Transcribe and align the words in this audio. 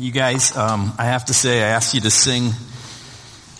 You 0.00 0.12
guys, 0.12 0.56
um, 0.56 0.92
I 0.96 1.06
have 1.06 1.24
to 1.24 1.34
say, 1.34 1.60
I 1.60 1.70
asked 1.70 1.92
you 1.92 2.00
to 2.02 2.10
sing 2.10 2.52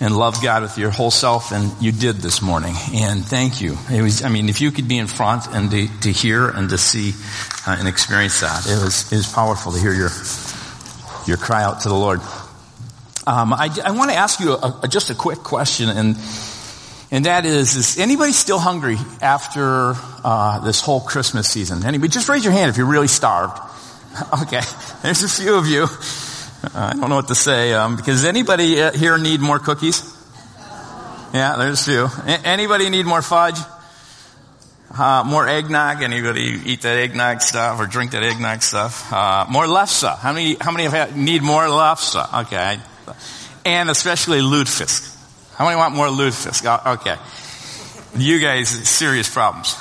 and 0.00 0.16
love 0.16 0.40
God 0.40 0.62
with 0.62 0.78
your 0.78 0.90
whole 0.90 1.10
self, 1.10 1.50
and 1.50 1.72
you 1.82 1.90
did 1.90 2.18
this 2.18 2.40
morning. 2.40 2.76
And 2.94 3.24
thank 3.24 3.60
you. 3.60 3.76
It 3.90 4.02
was, 4.02 4.22
I 4.22 4.28
mean, 4.28 4.48
if 4.48 4.60
you 4.60 4.70
could 4.70 4.86
be 4.86 4.98
in 4.98 5.08
front 5.08 5.48
and 5.48 5.68
to, 5.72 5.88
to 6.02 6.12
hear 6.12 6.48
and 6.48 6.70
to 6.70 6.78
see 6.78 7.12
uh, 7.66 7.74
and 7.76 7.88
experience 7.88 8.40
that, 8.42 8.66
it 8.68 8.80
was, 8.84 9.12
it 9.12 9.16
was 9.16 9.32
powerful 9.32 9.72
to 9.72 9.80
hear 9.80 9.92
your, 9.92 10.10
your 11.26 11.38
cry 11.38 11.64
out 11.64 11.80
to 11.80 11.88
the 11.88 11.96
Lord. 11.96 12.20
Um, 13.26 13.52
I, 13.52 13.76
I 13.84 13.90
want 13.90 14.12
to 14.12 14.16
ask 14.16 14.38
you 14.38 14.52
a, 14.52 14.80
a, 14.84 14.88
just 14.88 15.10
a 15.10 15.16
quick 15.16 15.40
question, 15.40 15.88
and 15.88 16.16
and 17.10 17.24
that 17.24 17.46
is: 17.46 17.74
Is 17.74 17.98
anybody 17.98 18.32
still 18.32 18.58
hungry 18.58 18.96
after 19.20 19.94
uh, 20.24 20.60
this 20.60 20.80
whole 20.80 21.00
Christmas 21.00 21.48
season? 21.48 21.84
Anybody? 21.84 22.10
Just 22.10 22.28
raise 22.28 22.44
your 22.44 22.52
hand 22.52 22.70
if 22.70 22.76
you're 22.76 22.86
really 22.86 23.08
starved. 23.08 23.58
Okay, 24.42 24.62
there's 25.02 25.22
a 25.22 25.28
few 25.28 25.54
of 25.54 25.66
you. 25.66 25.86
I 26.74 26.92
don't 26.94 27.08
know 27.08 27.16
what 27.16 27.28
to 27.28 27.34
say. 27.34 27.72
Um, 27.72 27.96
because 27.96 28.24
anybody 28.24 28.80
uh, 28.80 28.92
here 28.92 29.16
need 29.18 29.40
more 29.40 29.58
cookies? 29.58 30.02
Yeah, 31.32 31.56
there's 31.56 31.80
a 31.80 31.84
few. 31.84 32.04
A- 32.04 32.46
anybody 32.46 32.90
need 32.90 33.06
more 33.06 33.22
fudge? 33.22 33.58
Uh, 34.96 35.22
more 35.24 35.46
eggnog? 35.46 36.02
Anybody 36.02 36.60
eat 36.64 36.82
that 36.82 36.96
eggnog 36.96 37.42
stuff 37.42 37.78
or 37.78 37.86
drink 37.86 38.12
that 38.12 38.22
eggnog 38.22 38.62
stuff? 38.62 39.12
Uh, 39.12 39.46
more 39.48 39.66
lefse. 39.66 40.16
How 40.18 40.32
many? 40.32 40.56
How 40.60 40.72
many 40.72 40.84
have 40.86 41.16
need 41.16 41.42
more 41.42 41.64
lefse? 41.64 42.42
Okay, 42.42 42.80
and 43.64 43.90
especially 43.90 44.40
lutefisk. 44.40 45.14
How 45.54 45.64
many 45.64 45.76
want 45.76 45.94
more 45.94 46.06
lutefisk? 46.06 46.64
Oh, 46.64 46.92
okay, 46.94 47.16
you 48.16 48.40
guys, 48.40 48.68
serious 48.88 49.32
problems. 49.32 49.76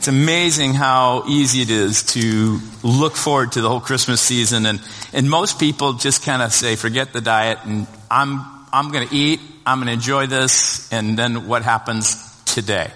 It's 0.00 0.08
amazing 0.08 0.72
how 0.72 1.24
easy 1.28 1.60
it 1.60 1.68
is 1.68 2.04
to 2.14 2.58
look 2.82 3.16
forward 3.16 3.52
to 3.52 3.60
the 3.60 3.68
whole 3.68 3.80
Christmas 3.80 4.22
season 4.22 4.64
and, 4.64 4.80
and 5.12 5.28
most 5.28 5.60
people 5.60 5.92
just 5.92 6.24
kind 6.24 6.40
of 6.40 6.54
say, 6.54 6.74
forget 6.76 7.12
the 7.12 7.20
diet 7.20 7.58
and 7.66 7.86
I'm, 8.10 8.40
I'm 8.72 8.92
going 8.92 9.06
to 9.06 9.14
eat, 9.14 9.40
I'm 9.66 9.76
going 9.76 9.88
to 9.88 9.92
enjoy 9.92 10.26
this, 10.26 10.90
and 10.90 11.18
then 11.18 11.46
what 11.46 11.60
happens 11.64 12.16
today? 12.46 12.90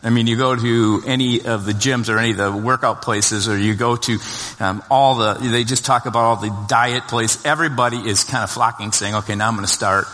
I 0.00 0.10
mean, 0.10 0.28
you 0.28 0.36
go 0.36 0.54
to 0.54 1.02
any 1.04 1.44
of 1.44 1.64
the 1.64 1.72
gyms 1.72 2.08
or 2.08 2.18
any 2.18 2.30
of 2.30 2.36
the 2.36 2.52
workout 2.52 3.02
places, 3.02 3.48
or 3.48 3.58
you 3.58 3.74
go 3.74 3.96
to 3.96 4.18
um, 4.60 4.80
all 4.88 5.16
the, 5.16 5.34
they 5.34 5.64
just 5.64 5.84
talk 5.84 6.06
about 6.06 6.22
all 6.22 6.36
the 6.36 6.66
diet 6.68 7.08
place. 7.08 7.44
Everybody 7.44 7.96
is 7.96 8.22
kind 8.22 8.44
of 8.44 8.50
flocking 8.52 8.92
saying, 8.92 9.16
okay, 9.16 9.34
now 9.34 9.48
I'm 9.48 9.54
going 9.54 9.66
to 9.66 9.72
start 9.72 10.06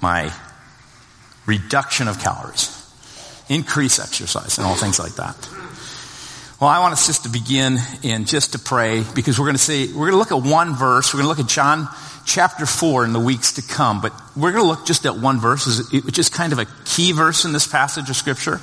my 0.00 0.32
reduction 1.44 2.06
of 2.06 2.20
calories 2.20 2.79
increase 3.50 3.98
exercise 3.98 4.56
and 4.56 4.66
all 4.66 4.76
things 4.76 4.98
like 4.98 5.16
that. 5.16 5.36
Well, 6.60 6.70
I 6.70 6.78
want 6.80 6.92
us 6.92 7.06
just 7.06 7.24
to 7.24 7.28
begin 7.30 7.78
and 8.04 8.26
just 8.26 8.52
to 8.52 8.58
pray 8.58 9.02
because 9.14 9.38
we're 9.38 9.46
going 9.46 9.56
to 9.56 9.62
see, 9.62 9.88
we're 9.88 10.10
going 10.10 10.12
to 10.12 10.18
look 10.18 10.32
at 10.32 10.42
one 10.42 10.74
verse. 10.74 11.12
We're 11.12 11.22
going 11.22 11.34
to 11.34 11.40
look 11.40 11.44
at 11.44 11.50
John 11.50 11.88
chapter 12.26 12.66
4 12.66 13.06
in 13.06 13.12
the 13.12 13.20
weeks 13.20 13.54
to 13.54 13.62
come, 13.62 14.00
but 14.00 14.12
we're 14.36 14.52
going 14.52 14.62
to 14.62 14.68
look 14.68 14.86
just 14.86 15.04
at 15.06 15.16
one 15.16 15.40
verse, 15.40 15.90
which 15.90 16.18
is 16.18 16.28
kind 16.28 16.52
of 16.52 16.58
a 16.58 16.66
key 16.84 17.12
verse 17.12 17.44
in 17.44 17.52
this 17.52 17.66
passage 17.66 18.08
of 18.08 18.16
scripture. 18.16 18.58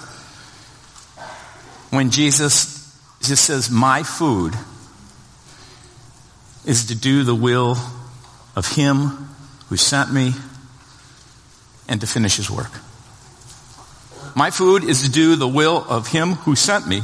When 1.90 2.12
Jesus 2.12 2.96
just 3.24 3.46
says, 3.46 3.70
my 3.72 4.04
food 4.04 4.54
is 6.66 6.86
to 6.86 6.96
do 6.96 7.24
the 7.24 7.36
will 7.36 7.78
of 8.56 8.68
him 8.76 9.28
who 9.70 9.78
sent 9.78 10.14
me 10.14 10.34
and 11.90 12.00
to 12.02 12.08
finish 12.08 12.38
his 12.38 12.50
work. 12.50 12.72
My 14.38 14.52
food 14.52 14.84
is 14.84 15.02
to 15.02 15.10
do 15.10 15.36
the 15.36 15.48
will 15.48 15.84
of 15.90 16.10
him 16.10 16.34
who 16.34 16.56
sent 16.56 16.88
me 16.88 17.02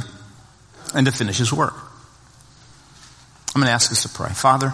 and 0.94 1.04
to 1.06 1.10
finish 1.10 1.36
his 1.36 1.52
work. 1.52 1.74
I'm 1.74 3.60
going 3.60 3.66
to 3.66 3.72
ask 3.72 3.90
us 3.90 4.04
to 4.04 4.08
pray. 4.08 4.28
Father, 4.28 4.72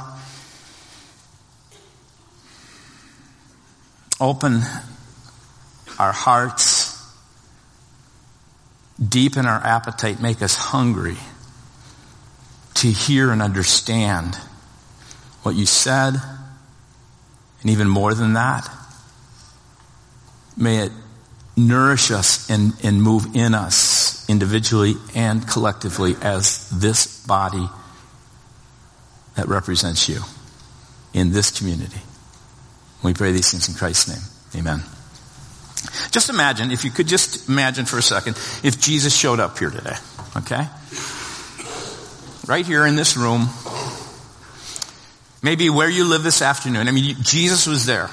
open 4.21 4.61
our 5.99 6.13
hearts, 6.13 7.03
deepen 9.03 9.47
our 9.47 9.65
appetite, 9.65 10.21
make 10.21 10.43
us 10.43 10.55
hungry 10.55 11.17
to 12.75 12.89
hear 12.89 13.31
and 13.31 13.41
understand 13.41 14.35
what 15.45 15.55
you 15.55 15.65
said, 15.65 16.15
and 17.63 17.71
even 17.71 17.89
more 17.89 18.13
than 18.13 18.35
that, 18.35 18.69
may 20.59 20.81
it 20.81 20.93
nourish 21.69 22.11
us 22.11 22.49
and, 22.51 22.73
and 22.83 23.03
move 23.03 23.35
in 23.35 23.55
us 23.55 24.29
individually 24.29 24.95
and 25.15 25.47
collectively 25.47 26.17
as 26.23 26.69
this 26.71 27.25
body 27.27 27.69
that 29.37 29.49
represents 29.49 30.09
you 30.09 30.21
in 31.13 31.33
this 31.33 31.57
community. 31.57 32.01
We 33.03 33.15
pray 33.15 33.33
these 33.33 33.51
things 33.51 33.69
in 33.69 33.75
Christ's 33.75 34.09
name. 34.09 34.61
Amen. 34.63 34.83
Just 36.11 36.29
imagine, 36.29 36.71
if 36.71 36.85
you 36.85 36.91
could 36.91 37.07
just 37.07 37.49
imagine 37.49 37.87
for 37.87 37.99
a 37.99 38.03
second, 38.03 38.37
if 38.63 38.81
Jesus 38.81 39.17
showed 39.17 39.41
up 39.41 39.59
here 39.59 39.71
today, 39.71 39.97
okay? 40.37 40.69
Right 42.47 42.67
here 42.67 42.85
in 42.85 42.97
this 42.97 43.17
room, 43.17 43.49
maybe 45.43 45.71
where 45.71 45.89
you 45.89 46.05
live 46.05 46.23
this 46.23 46.43
afternoon. 46.43 46.89
I 46.89 46.91
mean, 46.91 47.17
Jesus 47.23 47.67
was 47.67 47.87
there. 47.87 48.11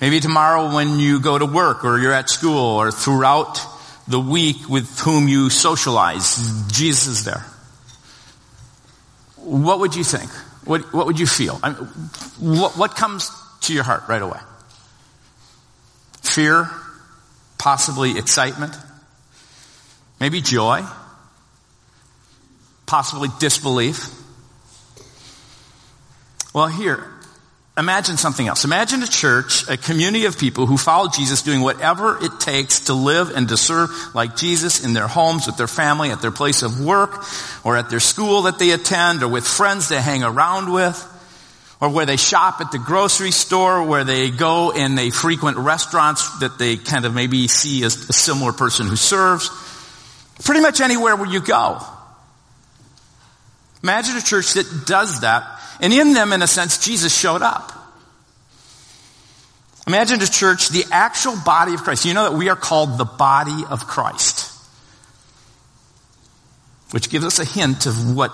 Maybe 0.00 0.20
tomorrow 0.20 0.72
when 0.74 1.00
you 1.00 1.20
go 1.20 1.38
to 1.38 1.46
work 1.46 1.84
or 1.84 1.98
you're 1.98 2.12
at 2.12 2.30
school 2.30 2.76
or 2.76 2.92
throughout 2.92 3.60
the 4.06 4.20
week 4.20 4.68
with 4.68 4.98
whom 5.00 5.28
you 5.28 5.50
socialize, 5.50 6.36
Jesus 6.70 7.06
is 7.08 7.24
there. 7.24 7.44
What 9.36 9.80
would 9.80 9.96
you 9.96 10.04
think? 10.04 10.30
What, 10.64 10.92
what 10.92 11.06
would 11.06 11.18
you 11.18 11.26
feel? 11.26 11.58
I 11.62 11.70
mean, 11.70 11.78
what, 12.38 12.76
what 12.76 12.94
comes 12.94 13.30
to 13.62 13.74
your 13.74 13.84
heart 13.84 14.04
right 14.08 14.22
away? 14.22 14.38
Fear? 16.22 16.70
Possibly 17.58 18.18
excitement? 18.18 18.76
Maybe 20.20 20.40
joy? 20.40 20.84
Possibly 22.86 23.28
disbelief? 23.40 24.10
Well, 26.54 26.68
here, 26.68 27.04
imagine 27.78 28.16
something 28.16 28.48
else. 28.48 28.64
Imagine 28.64 29.02
a 29.02 29.06
church, 29.06 29.68
a 29.68 29.76
community 29.76 30.24
of 30.24 30.38
people 30.38 30.66
who 30.66 30.76
follow 30.76 31.08
Jesus 31.08 31.42
doing 31.42 31.60
whatever 31.60 32.22
it 32.22 32.40
takes 32.40 32.80
to 32.86 32.94
live 32.94 33.30
and 33.34 33.48
to 33.48 33.56
serve 33.56 33.90
like 34.14 34.36
Jesus 34.36 34.84
in 34.84 34.92
their 34.92 35.06
homes, 35.06 35.46
with 35.46 35.56
their 35.56 35.68
family, 35.68 36.10
at 36.10 36.20
their 36.20 36.32
place 36.32 36.62
of 36.62 36.84
work, 36.84 37.24
or 37.64 37.76
at 37.76 37.88
their 37.88 38.00
school 38.00 38.42
that 38.42 38.58
they 38.58 38.72
attend, 38.72 39.22
or 39.22 39.28
with 39.28 39.46
friends 39.46 39.88
they 39.88 40.00
hang 40.00 40.24
around 40.24 40.72
with, 40.72 41.14
or 41.80 41.88
where 41.88 42.04
they 42.04 42.16
shop 42.16 42.60
at 42.60 42.72
the 42.72 42.78
grocery 42.78 43.30
store, 43.30 43.84
where 43.84 44.02
they 44.02 44.30
go 44.30 44.72
and 44.72 44.98
they 44.98 45.10
frequent 45.10 45.56
restaurants 45.56 46.40
that 46.40 46.58
they 46.58 46.76
kind 46.76 47.04
of 47.04 47.14
maybe 47.14 47.46
see 47.46 47.84
as 47.84 48.08
a 48.08 48.12
similar 48.12 48.52
person 48.52 48.88
who 48.88 48.96
serves. 48.96 49.50
Pretty 50.44 50.60
much 50.60 50.80
anywhere 50.80 51.14
where 51.14 51.30
you 51.30 51.40
go. 51.40 51.80
Imagine 53.84 54.16
a 54.16 54.20
church 54.20 54.54
that 54.54 54.86
does 54.86 55.20
that 55.20 55.57
and 55.80 55.92
in 55.92 56.12
them, 56.12 56.32
in 56.32 56.42
a 56.42 56.46
sense, 56.46 56.84
Jesus 56.84 57.16
showed 57.16 57.42
up. 57.42 57.72
Imagine 59.86 60.20
a 60.20 60.26
church, 60.26 60.68
the 60.68 60.84
actual 60.90 61.36
body 61.44 61.74
of 61.74 61.82
Christ. 61.82 62.04
You 62.04 62.14
know 62.14 62.24
that 62.30 62.36
we 62.36 62.50
are 62.50 62.56
called 62.56 62.98
the 62.98 63.04
body 63.04 63.64
of 63.70 63.86
Christ, 63.86 64.52
which 66.90 67.08
gives 67.08 67.24
us 67.24 67.38
a 67.38 67.44
hint 67.44 67.86
of 67.86 68.14
what 68.14 68.32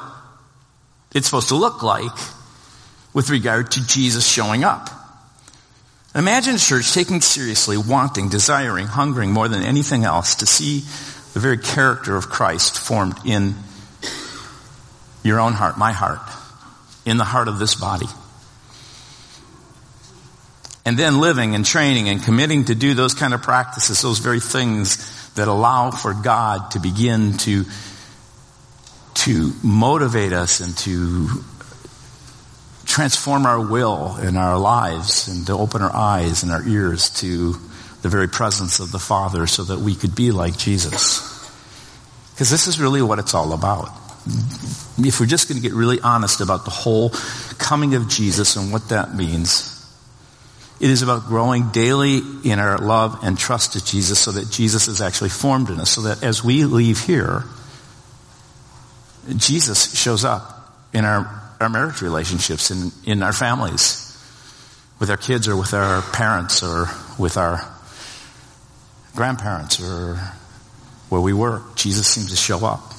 it's 1.15 1.27
supposed 1.27 1.49
to 1.49 1.55
look 1.55 1.82
like 1.82 2.16
with 3.12 3.31
regard 3.31 3.71
to 3.72 3.87
Jesus 3.87 4.26
showing 4.26 4.65
up. 4.65 4.91
Imagine 6.16 6.56
a 6.56 6.59
church 6.59 6.93
taking 6.93 7.21
seriously, 7.21 7.76
wanting, 7.76 8.28
desiring, 8.28 8.87
hungering 8.87 9.31
more 9.31 9.49
than 9.49 9.62
anything 9.62 10.05
else 10.05 10.37
to 10.37 10.47
see 10.47 10.81
the 11.34 11.41
very 11.41 11.59
character 11.59 12.16
of 12.16 12.28
Christ 12.28 12.78
formed 12.78 13.19
in 13.25 13.55
your 15.22 15.41
own 15.41 15.53
heart, 15.53 15.79
my 15.79 15.93
heart 15.93 16.20
in 17.04 17.16
the 17.16 17.24
heart 17.24 17.48
of 17.48 17.58
this 17.58 17.74
body. 17.74 18.06
And 20.86 20.98
then 20.98 21.18
living 21.20 21.54
and 21.54 21.64
training 21.64 22.08
and 22.08 22.22
committing 22.22 22.66
to 22.66 22.74
do 22.74 22.94
those 22.94 23.14
kind 23.14 23.32
of 23.32 23.42
practices, 23.42 24.02
those 24.02 24.18
very 24.18 24.40
things 24.40 25.32
that 25.34 25.48
allow 25.48 25.90
for 25.90 26.12
God 26.12 26.72
to 26.72 26.78
begin 26.78 27.38
to, 27.38 27.64
to 29.14 29.52
motivate 29.62 30.32
us 30.32 30.60
and 30.60 30.76
to 30.78 31.28
transform 32.84 33.46
our 33.46 33.60
will 33.60 34.14
and 34.20 34.36
our 34.36 34.58
lives 34.58 35.28
and 35.28 35.46
to 35.46 35.52
open 35.54 35.80
our 35.80 35.94
eyes 35.94 36.42
and 36.42 36.52
our 36.52 36.66
ears 36.68 37.08
to 37.10 37.54
the 38.02 38.08
very 38.10 38.28
presence 38.28 38.78
of 38.78 38.92
the 38.92 38.98
Father 38.98 39.46
so 39.46 39.64
that 39.64 39.78
we 39.78 39.94
could 39.94 40.14
be 40.14 40.30
like 40.30 40.58
Jesus. 40.58 41.30
Because 42.32 42.50
this 42.50 42.66
is 42.66 42.78
really 42.78 43.00
what 43.00 43.18
it's 43.18 43.32
all 43.32 43.54
about 43.54 44.03
if 44.26 45.21
we're 45.21 45.26
just 45.26 45.49
going 45.49 45.61
to 45.61 45.67
get 45.67 45.75
really 45.75 46.00
honest 46.00 46.41
about 46.41 46.65
the 46.65 46.71
whole 46.71 47.11
coming 47.59 47.94
of 47.94 48.09
Jesus 48.09 48.56
and 48.56 48.73
what 48.73 48.88
that 48.88 49.15
means, 49.15 49.71
it 50.81 50.91
is 50.91 51.03
about 51.03 51.26
growing 51.26 51.71
daily 51.71 52.21
in 52.44 52.59
our 52.59 52.79
love 52.79 53.21
and 53.23 53.38
trust 53.38 53.75
to 53.75 53.85
Jesus 53.85 54.19
so 54.19 54.32
that 54.32 54.50
Jesus 54.50 54.88
is 54.88 55.00
actually 55.00 55.31
formed 55.31 55.71
in 55.71 55.79
us, 55.79 55.91
so 55.91 56.03
that 56.03 56.23
as 56.23 56.43
we 56.43 56.65
leave 56.65 57.00
here, 57.00 57.44
Jesus 59.37 59.94
shows 59.99 60.25
up 60.25 60.75
in 60.93 61.05
our, 61.05 61.43
our 61.61 61.69
marriage 61.69 62.03
relationships, 62.03 62.71
in, 62.71 62.91
in 63.05 63.23
our 63.23 63.32
families, 63.32 64.00
with 64.99 65.11
our 65.11 65.17
kids 65.17 65.49
or 65.49 65.56
with 65.56 65.75
our 65.75 66.03
parents 66.12 66.62
or 66.62 66.87
with 67.19 67.37
our 67.37 67.61
grandparents 69.15 69.81
or 69.81 70.17
where 71.09 71.21
we 71.21 71.32
work. 71.32 71.76
Jesus 71.76 72.06
seems 72.06 72.31
to 72.31 72.37
show 72.37 72.65
up. 72.65 72.93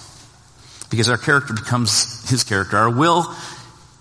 Because 0.89 1.09
our 1.09 1.17
character 1.17 1.53
becomes 1.53 2.29
his 2.29 2.43
character. 2.43 2.77
Our 2.77 2.89
will 2.89 3.25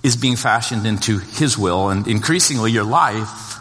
is 0.03 0.17
being 0.17 0.37
fashioned 0.37 0.87
into 0.87 1.19
his 1.19 1.57
will, 1.57 1.89
and 1.89 2.07
increasingly 2.07 2.71
your 2.71 2.85
life, 2.85 3.59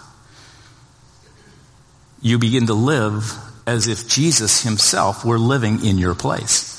you 2.22 2.38
begin 2.38 2.68
to 2.68 2.74
live 2.74 3.34
as 3.66 3.88
if 3.88 4.08
Jesus 4.08 4.62
himself 4.64 5.24
were 5.24 5.40
living 5.40 5.86
in 5.86 5.98
your 5.98 6.16
place. 6.16 6.74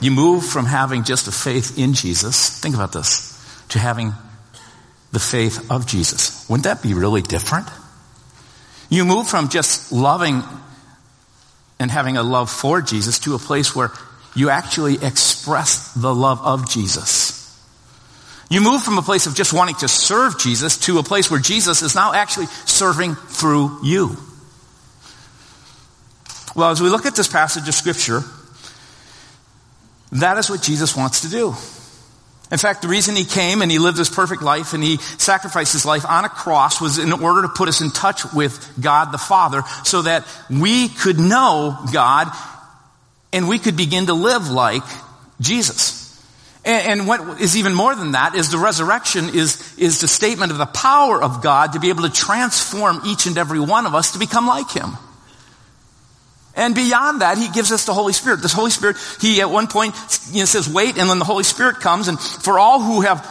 You 0.00 0.10
move 0.10 0.44
from 0.44 0.66
having 0.66 1.04
just 1.04 1.26
a 1.26 1.32
faith 1.32 1.78
in 1.78 1.94
Jesus, 1.94 2.60
think 2.60 2.74
about 2.74 2.92
this, 2.92 3.32
to 3.70 3.78
having 3.78 4.12
the 5.12 5.18
faith 5.18 5.70
of 5.70 5.86
Jesus. 5.86 6.48
Wouldn't 6.48 6.64
that 6.64 6.82
be 6.82 6.94
really 6.94 7.22
different? 7.22 7.66
You 8.88 9.04
move 9.04 9.26
from 9.26 9.48
just 9.48 9.92
loving 9.92 10.42
and 11.78 11.90
having 11.90 12.16
a 12.16 12.22
love 12.22 12.50
for 12.50 12.80
Jesus 12.80 13.18
to 13.20 13.34
a 13.34 13.38
place 13.38 13.74
where 13.74 13.90
you 14.34 14.50
actually 14.50 14.94
express 15.02 15.92
the 15.94 16.14
love 16.14 16.40
of 16.42 16.70
Jesus. 16.70 17.34
You 18.48 18.60
move 18.60 18.82
from 18.82 18.96
a 18.98 19.02
place 19.02 19.26
of 19.26 19.34
just 19.34 19.52
wanting 19.52 19.74
to 19.76 19.88
serve 19.88 20.38
Jesus 20.38 20.78
to 20.86 20.98
a 20.98 21.02
place 21.02 21.30
where 21.30 21.40
Jesus 21.40 21.82
is 21.82 21.94
now 21.94 22.12
actually 22.12 22.46
serving 22.64 23.14
through 23.14 23.78
you. 23.82 24.16
Well, 26.54 26.70
as 26.70 26.80
we 26.80 26.88
look 26.88 27.06
at 27.06 27.16
this 27.16 27.28
passage 27.28 27.68
of 27.68 27.74
Scripture, 27.74 28.22
that 30.12 30.38
is 30.38 30.48
what 30.48 30.62
Jesus 30.62 30.96
wants 30.96 31.22
to 31.22 31.28
do. 31.28 31.54
In 32.50 32.58
fact, 32.58 32.82
the 32.82 32.88
reason 32.88 33.16
he 33.16 33.24
came 33.24 33.60
and 33.60 33.70
he 33.70 33.78
lived 33.78 33.96
this 33.96 34.08
perfect 34.08 34.40
life 34.40 34.72
and 34.72 34.82
he 34.82 34.98
sacrificed 34.98 35.72
his 35.72 35.84
life 35.84 36.06
on 36.06 36.24
a 36.24 36.28
cross 36.28 36.80
was 36.80 36.98
in 36.98 37.12
order 37.12 37.42
to 37.42 37.48
put 37.48 37.68
us 37.68 37.80
in 37.80 37.90
touch 37.90 38.32
with 38.32 38.72
God 38.80 39.10
the 39.10 39.18
Father 39.18 39.62
so 39.84 40.02
that 40.02 40.24
we 40.48 40.88
could 40.88 41.18
know 41.18 41.76
God 41.92 42.30
and 43.32 43.48
we 43.48 43.58
could 43.58 43.76
begin 43.76 44.06
to 44.06 44.14
live 44.14 44.48
like 44.48 44.84
Jesus. 45.40 46.06
And, 46.64 47.00
and 47.00 47.08
what 47.08 47.40
is 47.40 47.56
even 47.56 47.74
more 47.74 47.94
than 47.94 48.12
that 48.12 48.36
is 48.36 48.50
the 48.50 48.58
resurrection 48.58 49.34
is, 49.34 49.76
is 49.76 50.00
the 50.00 50.08
statement 50.08 50.52
of 50.52 50.58
the 50.58 50.66
power 50.66 51.20
of 51.20 51.42
God 51.42 51.72
to 51.72 51.80
be 51.80 51.88
able 51.88 52.02
to 52.02 52.12
transform 52.12 53.00
each 53.06 53.26
and 53.26 53.36
every 53.38 53.60
one 53.60 53.86
of 53.86 53.94
us 53.94 54.12
to 54.12 54.20
become 54.20 54.46
like 54.46 54.70
Him. 54.70 54.96
And 56.56 56.74
beyond 56.74 57.20
that, 57.20 57.36
he 57.36 57.48
gives 57.48 57.70
us 57.70 57.84
the 57.84 57.92
Holy 57.92 58.14
Spirit. 58.14 58.40
This 58.40 58.52
Holy 58.52 58.70
Spirit, 58.70 58.96
he 59.20 59.40
at 59.42 59.50
one 59.50 59.66
point 59.66 59.94
you 60.32 60.40
know, 60.40 60.44
says, 60.46 60.68
wait, 60.68 60.96
and 60.96 61.08
then 61.10 61.18
the 61.18 61.24
Holy 61.24 61.44
Spirit 61.44 61.80
comes, 61.80 62.08
and 62.08 62.18
for 62.18 62.58
all 62.58 62.80
who 62.80 63.02
have 63.02 63.24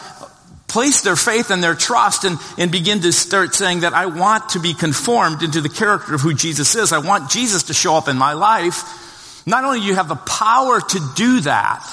placed 0.68 1.04
their 1.04 1.16
faith 1.16 1.52
and 1.52 1.64
their 1.64 1.74
trust 1.74 2.24
and, 2.24 2.38
and 2.58 2.72
begin 2.72 3.02
to 3.02 3.12
start 3.12 3.56
saying 3.56 3.80
that 3.80 3.94
I 3.94 4.08
want 4.08 4.50
to 4.50 4.60
be 4.60 4.74
conformed 4.74 5.42
into 5.42 5.62
the 5.62 5.70
character 5.70 6.14
of 6.14 6.22
who 6.22 6.34
Jesus 6.34 6.76
is, 6.76 6.92
I 6.92 7.00
want 7.00 7.32
Jesus 7.32 7.64
to 7.64 7.74
show 7.74 7.96
up 7.96 8.08
in 8.08 8.18
my 8.18 8.34
life, 8.34 9.44
not 9.48 9.64
only 9.64 9.80
do 9.80 9.86
you 9.86 9.96
have 9.96 10.10
the 10.10 10.16
power 10.16 10.82
to 10.82 11.00
do 11.16 11.40
that 11.42 11.88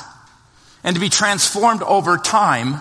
and 0.85 0.97
to 0.97 1.01
be 1.01 1.09
transformed 1.09 1.83
over 1.83 2.17
time, 2.19 2.81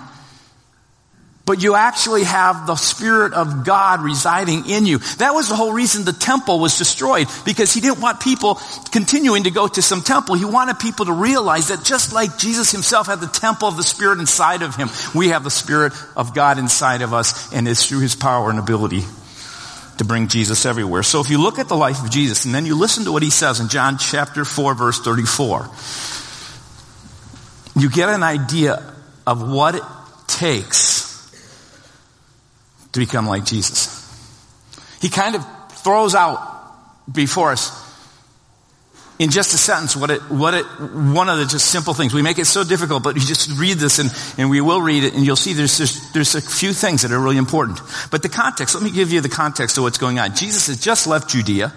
but 1.52 1.62
you 1.62 1.76
actually 1.76 2.24
have 2.24 2.66
the 2.66 2.78
Spirit 2.78 3.34
of 3.34 3.66
God 3.66 4.02
residing 4.02 4.70
in 4.70 4.86
you. 4.86 5.00
That 5.18 5.34
was 5.34 5.50
the 5.50 5.56
whole 5.58 5.74
reason 5.74 6.06
the 6.06 6.14
temple 6.14 6.62
was 6.62 6.78
destroyed, 6.78 7.28
because 7.44 7.74
he 7.74 7.82
didn't 7.82 8.00
want 8.00 8.22
people 8.22 8.58
continuing 8.94 9.44
to 9.44 9.52
go 9.52 9.68
to 9.68 9.82
some 9.82 10.00
temple. 10.00 10.36
He 10.36 10.46
wanted 10.46 10.80
people 10.80 11.08
to 11.08 11.12
realize 11.12 11.68
that 11.68 11.84
just 11.84 12.14
like 12.14 12.38
Jesus 12.38 12.72
himself 12.72 13.08
had 13.08 13.20
the 13.20 13.28
temple 13.28 13.68
of 13.68 13.76
the 13.76 13.84
Spirit 13.84 14.22
inside 14.22 14.62
of 14.62 14.78
him, 14.78 14.88
we 15.14 15.28
have 15.28 15.44
the 15.44 15.52
Spirit 15.52 15.92
of 16.16 16.34
God 16.34 16.58
inside 16.58 17.02
of 17.02 17.14
us, 17.14 17.52
and 17.52 17.68
it's 17.68 17.86
through 17.86 18.00
his 18.00 18.16
power 18.16 18.50
and 18.50 18.58
ability 18.58 19.04
to 19.98 20.06
bring 20.06 20.30
Jesus 20.30 20.66
everywhere. 20.66 21.04
So 21.04 21.20
if 21.20 21.30
you 21.30 21.42
look 21.42 21.60
at 21.60 21.68
the 21.68 21.76
life 21.76 22.02
of 22.02 22.10
Jesus, 22.10 22.46
and 22.46 22.56
then 22.56 22.66
you 22.66 22.80
listen 22.80 23.04
to 23.04 23.12
what 23.12 23.24
he 23.24 23.30
says 23.30 23.60
in 23.60 23.68
John 23.68 23.98
chapter 23.98 24.46
4 24.46 24.74
verse 24.74 25.02
34, 25.02 25.70
you 27.76 27.90
get 27.90 28.08
an 28.08 28.24
idea 28.24 28.82
of 29.28 29.52
what 29.52 29.76
it 29.76 29.84
takes 30.28 31.01
to 32.94 33.00
become 33.00 33.28
like 33.28 33.46
Jesus. 33.46 33.98
He 35.02 35.10
kind 35.10 35.36
of 35.36 35.46
throws 35.72 36.16
out 36.16 36.40
before 37.12 37.52
us 37.52 37.82
in 39.22 39.30
just 39.30 39.54
a 39.54 39.58
sentence 39.58 39.96
what 39.96 40.10
it, 40.10 40.20
what 40.32 40.56
it, 40.56 40.66
one 40.66 41.30
of 41.30 41.38
the 41.38 41.46
just 41.46 41.68
simple 41.68 41.94
things. 41.94 42.12
We 42.12 42.24
make 42.24 42.40
it 42.40 42.46
so 42.46 42.64
difficult, 42.64 43.04
but 43.04 43.16
you 43.16 43.22
just 43.22 43.52
read 43.60 43.78
this 43.78 44.00
and, 44.00 44.10
and 44.40 44.50
we 44.50 44.62
will 44.62 44.82
read 44.82 45.04
it 45.04 45.14
and 45.14 45.24
you'll 45.24 45.36
see 45.36 45.54
there's, 45.54 45.78
there's, 45.78 46.12
there's 46.14 46.36
a 46.36 46.42
few 46.42 46.74
things 46.74 47.04
that 47.04 47.12
are 47.12 47.20
really 47.20 47.38
important. 47.38 47.80
But 48.10 48.24
the 48.24 48.30
context, 48.30 48.74
let 48.74 48.84
me 48.84 48.90
give 48.90 49.12
you 49.14 49.22
the 49.22 49.30
context 49.30 49.78
of 49.78 49.84
what's 49.84 50.00
going 50.00 50.18
on. 50.18 50.36
Jesus 50.36 50.68
has 50.68 50.82
just 50.82 51.06
left 51.06 51.30
Judea 51.30 51.72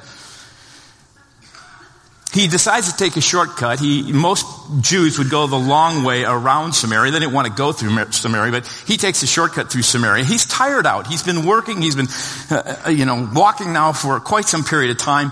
he 2.35 2.49
decides 2.49 2.91
to 2.91 2.97
take 2.97 3.17
a 3.17 3.21
shortcut. 3.21 3.79
He, 3.79 4.13
most 4.13 4.45
Jews 4.81 5.19
would 5.19 5.31
go 5.31 5.47
the 5.47 5.57
long 5.57 6.03
way 6.03 6.25
around 6.25 6.73
Samaria. 6.73 7.13
They 7.13 7.21
didn't 7.21 7.33
want 7.33 7.47
to 7.47 7.53
go 7.53 7.71
through 7.71 8.11
Samaria, 8.11 8.51
but 8.51 8.67
he 8.87 8.97
takes 8.97 9.23
a 9.23 9.27
shortcut 9.27 9.71
through 9.71 9.83
Samaria. 9.83 10.25
He's 10.25 10.45
tired 10.45 10.85
out. 10.85 11.07
He's 11.07 11.23
been 11.23 11.47
working. 11.47 11.81
He's 11.81 11.95
been, 11.95 12.09
uh, 12.51 12.81
uh, 12.87 12.91
you 12.91 13.07
know, 13.07 13.31
walking 13.33 13.73
now 13.73 13.93
for 13.93 14.19
quite 14.19 14.47
some 14.47 14.65
period 14.65 14.91
of 14.91 14.99
time. 14.99 15.31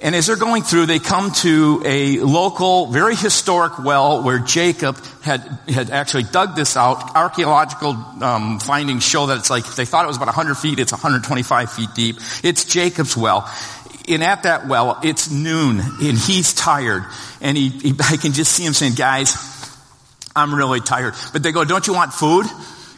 And 0.00 0.14
as 0.14 0.26
they're 0.26 0.36
going 0.36 0.62
through, 0.62 0.86
they 0.86 0.98
come 0.98 1.32
to 1.36 1.82
a 1.84 2.20
local, 2.20 2.86
very 2.86 3.16
historic 3.16 3.78
well 3.78 4.22
where 4.22 4.38
Jacob 4.38 5.02
had, 5.22 5.40
had 5.68 5.90
actually 5.90 6.24
dug 6.24 6.54
this 6.54 6.76
out. 6.76 7.16
Archaeological 7.16 7.96
um, 8.22 8.60
findings 8.60 9.04
show 9.04 9.26
that 9.26 9.38
it's 9.38 9.48
like, 9.48 9.64
they 9.74 9.86
thought 9.86 10.04
it 10.04 10.08
was 10.08 10.18
about 10.18 10.26
100 10.26 10.54
feet, 10.56 10.78
it's 10.78 10.92
125 10.92 11.72
feet 11.72 11.88
deep. 11.94 12.16
It's 12.44 12.64
Jacob's 12.64 13.16
well 13.16 13.50
and 14.08 14.22
at 14.22 14.44
that 14.44 14.66
well, 14.66 14.98
it's 15.02 15.30
noon 15.30 15.80
and 15.80 16.18
he's 16.18 16.54
tired. 16.54 17.04
And 17.40 17.56
he, 17.56 17.68
he, 17.68 17.94
I 18.00 18.16
can 18.16 18.32
just 18.32 18.52
see 18.52 18.64
him 18.64 18.72
saying, 18.72 18.94
guys, 18.94 19.36
I'm 20.34 20.54
really 20.54 20.80
tired. 20.80 21.14
But 21.32 21.42
they 21.42 21.52
go, 21.52 21.64
don't 21.64 21.86
you 21.86 21.94
want 21.94 22.12
food? 22.12 22.46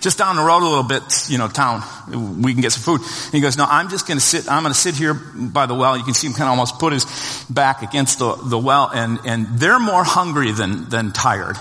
Just 0.00 0.19
down 0.19 0.37
the 0.37 0.43
road 0.43 0.62
a 0.62 0.69
little 0.69 0.84
bit, 0.84 1.02
you 1.28 1.38
know, 1.38 1.49
town, 1.49 1.82
we 2.40 2.52
can 2.52 2.62
get 2.62 2.70
some 2.70 2.82
food. 2.82 3.00
And 3.00 3.34
he 3.34 3.40
goes, 3.40 3.58
no, 3.58 3.64
I'm 3.69 3.88
just 3.88 4.06
going 4.06 4.19
to 4.19 4.25
sit, 4.25 4.49
I'm 4.49 4.62
going 4.62 4.72
to 4.72 4.78
sit 4.78 4.94
here 4.94 5.12
by 5.12 5.66
the 5.66 5.75
well. 5.75 5.96
You 5.96 6.05
can 6.05 6.14
see 6.14 6.28
him 6.28 6.34
kind 6.34 6.44
of 6.44 6.50
almost 6.50 6.78
put 6.78 6.93
his 6.93 7.05
back 7.50 7.82
against 7.82 8.20
the, 8.20 8.37
the 8.37 8.58
well 8.58 8.90
and, 8.94 9.19
and 9.26 9.46
they're 9.58 9.81
more 9.81 10.04
hungry 10.04 10.52
than, 10.52 10.88
than 10.88 11.12
tired. 11.12 11.56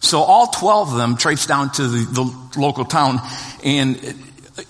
So 0.00 0.20
all 0.20 0.48
12 0.48 0.92
of 0.92 0.98
them 0.98 1.16
traipse 1.16 1.46
down 1.46 1.72
to 1.72 1.88
the, 1.88 2.04
the 2.52 2.60
local 2.60 2.84
town 2.84 3.18
and 3.64 3.96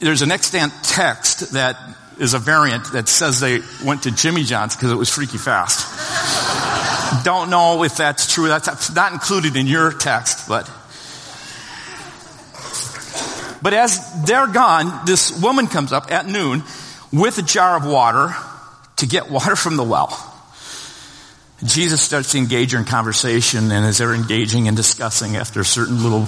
there's 0.00 0.22
an 0.22 0.30
extant 0.30 0.72
text 0.84 1.54
that 1.54 1.76
is 2.18 2.34
a 2.34 2.38
variant 2.38 2.92
that 2.92 3.08
says 3.08 3.40
they 3.40 3.60
went 3.84 4.02
to 4.04 4.10
Jimmy 4.10 4.44
John's 4.44 4.76
because 4.76 4.92
it 4.92 4.96
was 4.96 5.08
freaky 5.08 5.38
fast. 5.38 5.86
Don't 7.24 7.50
know 7.50 7.82
if 7.84 7.96
that's 7.96 8.32
true. 8.32 8.48
That's 8.48 8.94
not 8.94 9.12
included 9.12 9.56
in 9.56 9.66
your 9.66 9.92
text, 9.92 10.48
but. 10.48 10.70
But 13.60 13.74
as 13.74 14.24
they're 14.24 14.46
gone, 14.46 15.04
this 15.04 15.42
woman 15.42 15.66
comes 15.66 15.92
up 15.92 16.12
at 16.12 16.26
noon 16.26 16.62
with 17.12 17.38
a 17.38 17.42
jar 17.42 17.76
of 17.76 17.86
water 17.86 18.34
to 18.96 19.06
get 19.06 19.30
water 19.30 19.56
from 19.56 19.76
the 19.76 19.82
well. 19.82 20.37
Jesus 21.64 22.00
starts 22.00 22.32
to 22.32 22.38
engage 22.38 22.70
her 22.70 22.78
in 22.78 22.84
conversation, 22.84 23.72
and 23.72 23.84
as 23.84 23.98
they're 23.98 24.14
engaging 24.14 24.68
and 24.68 24.76
discussing 24.76 25.36
after 25.36 25.60
a 25.60 25.64
certain 25.64 26.04
little 26.04 26.26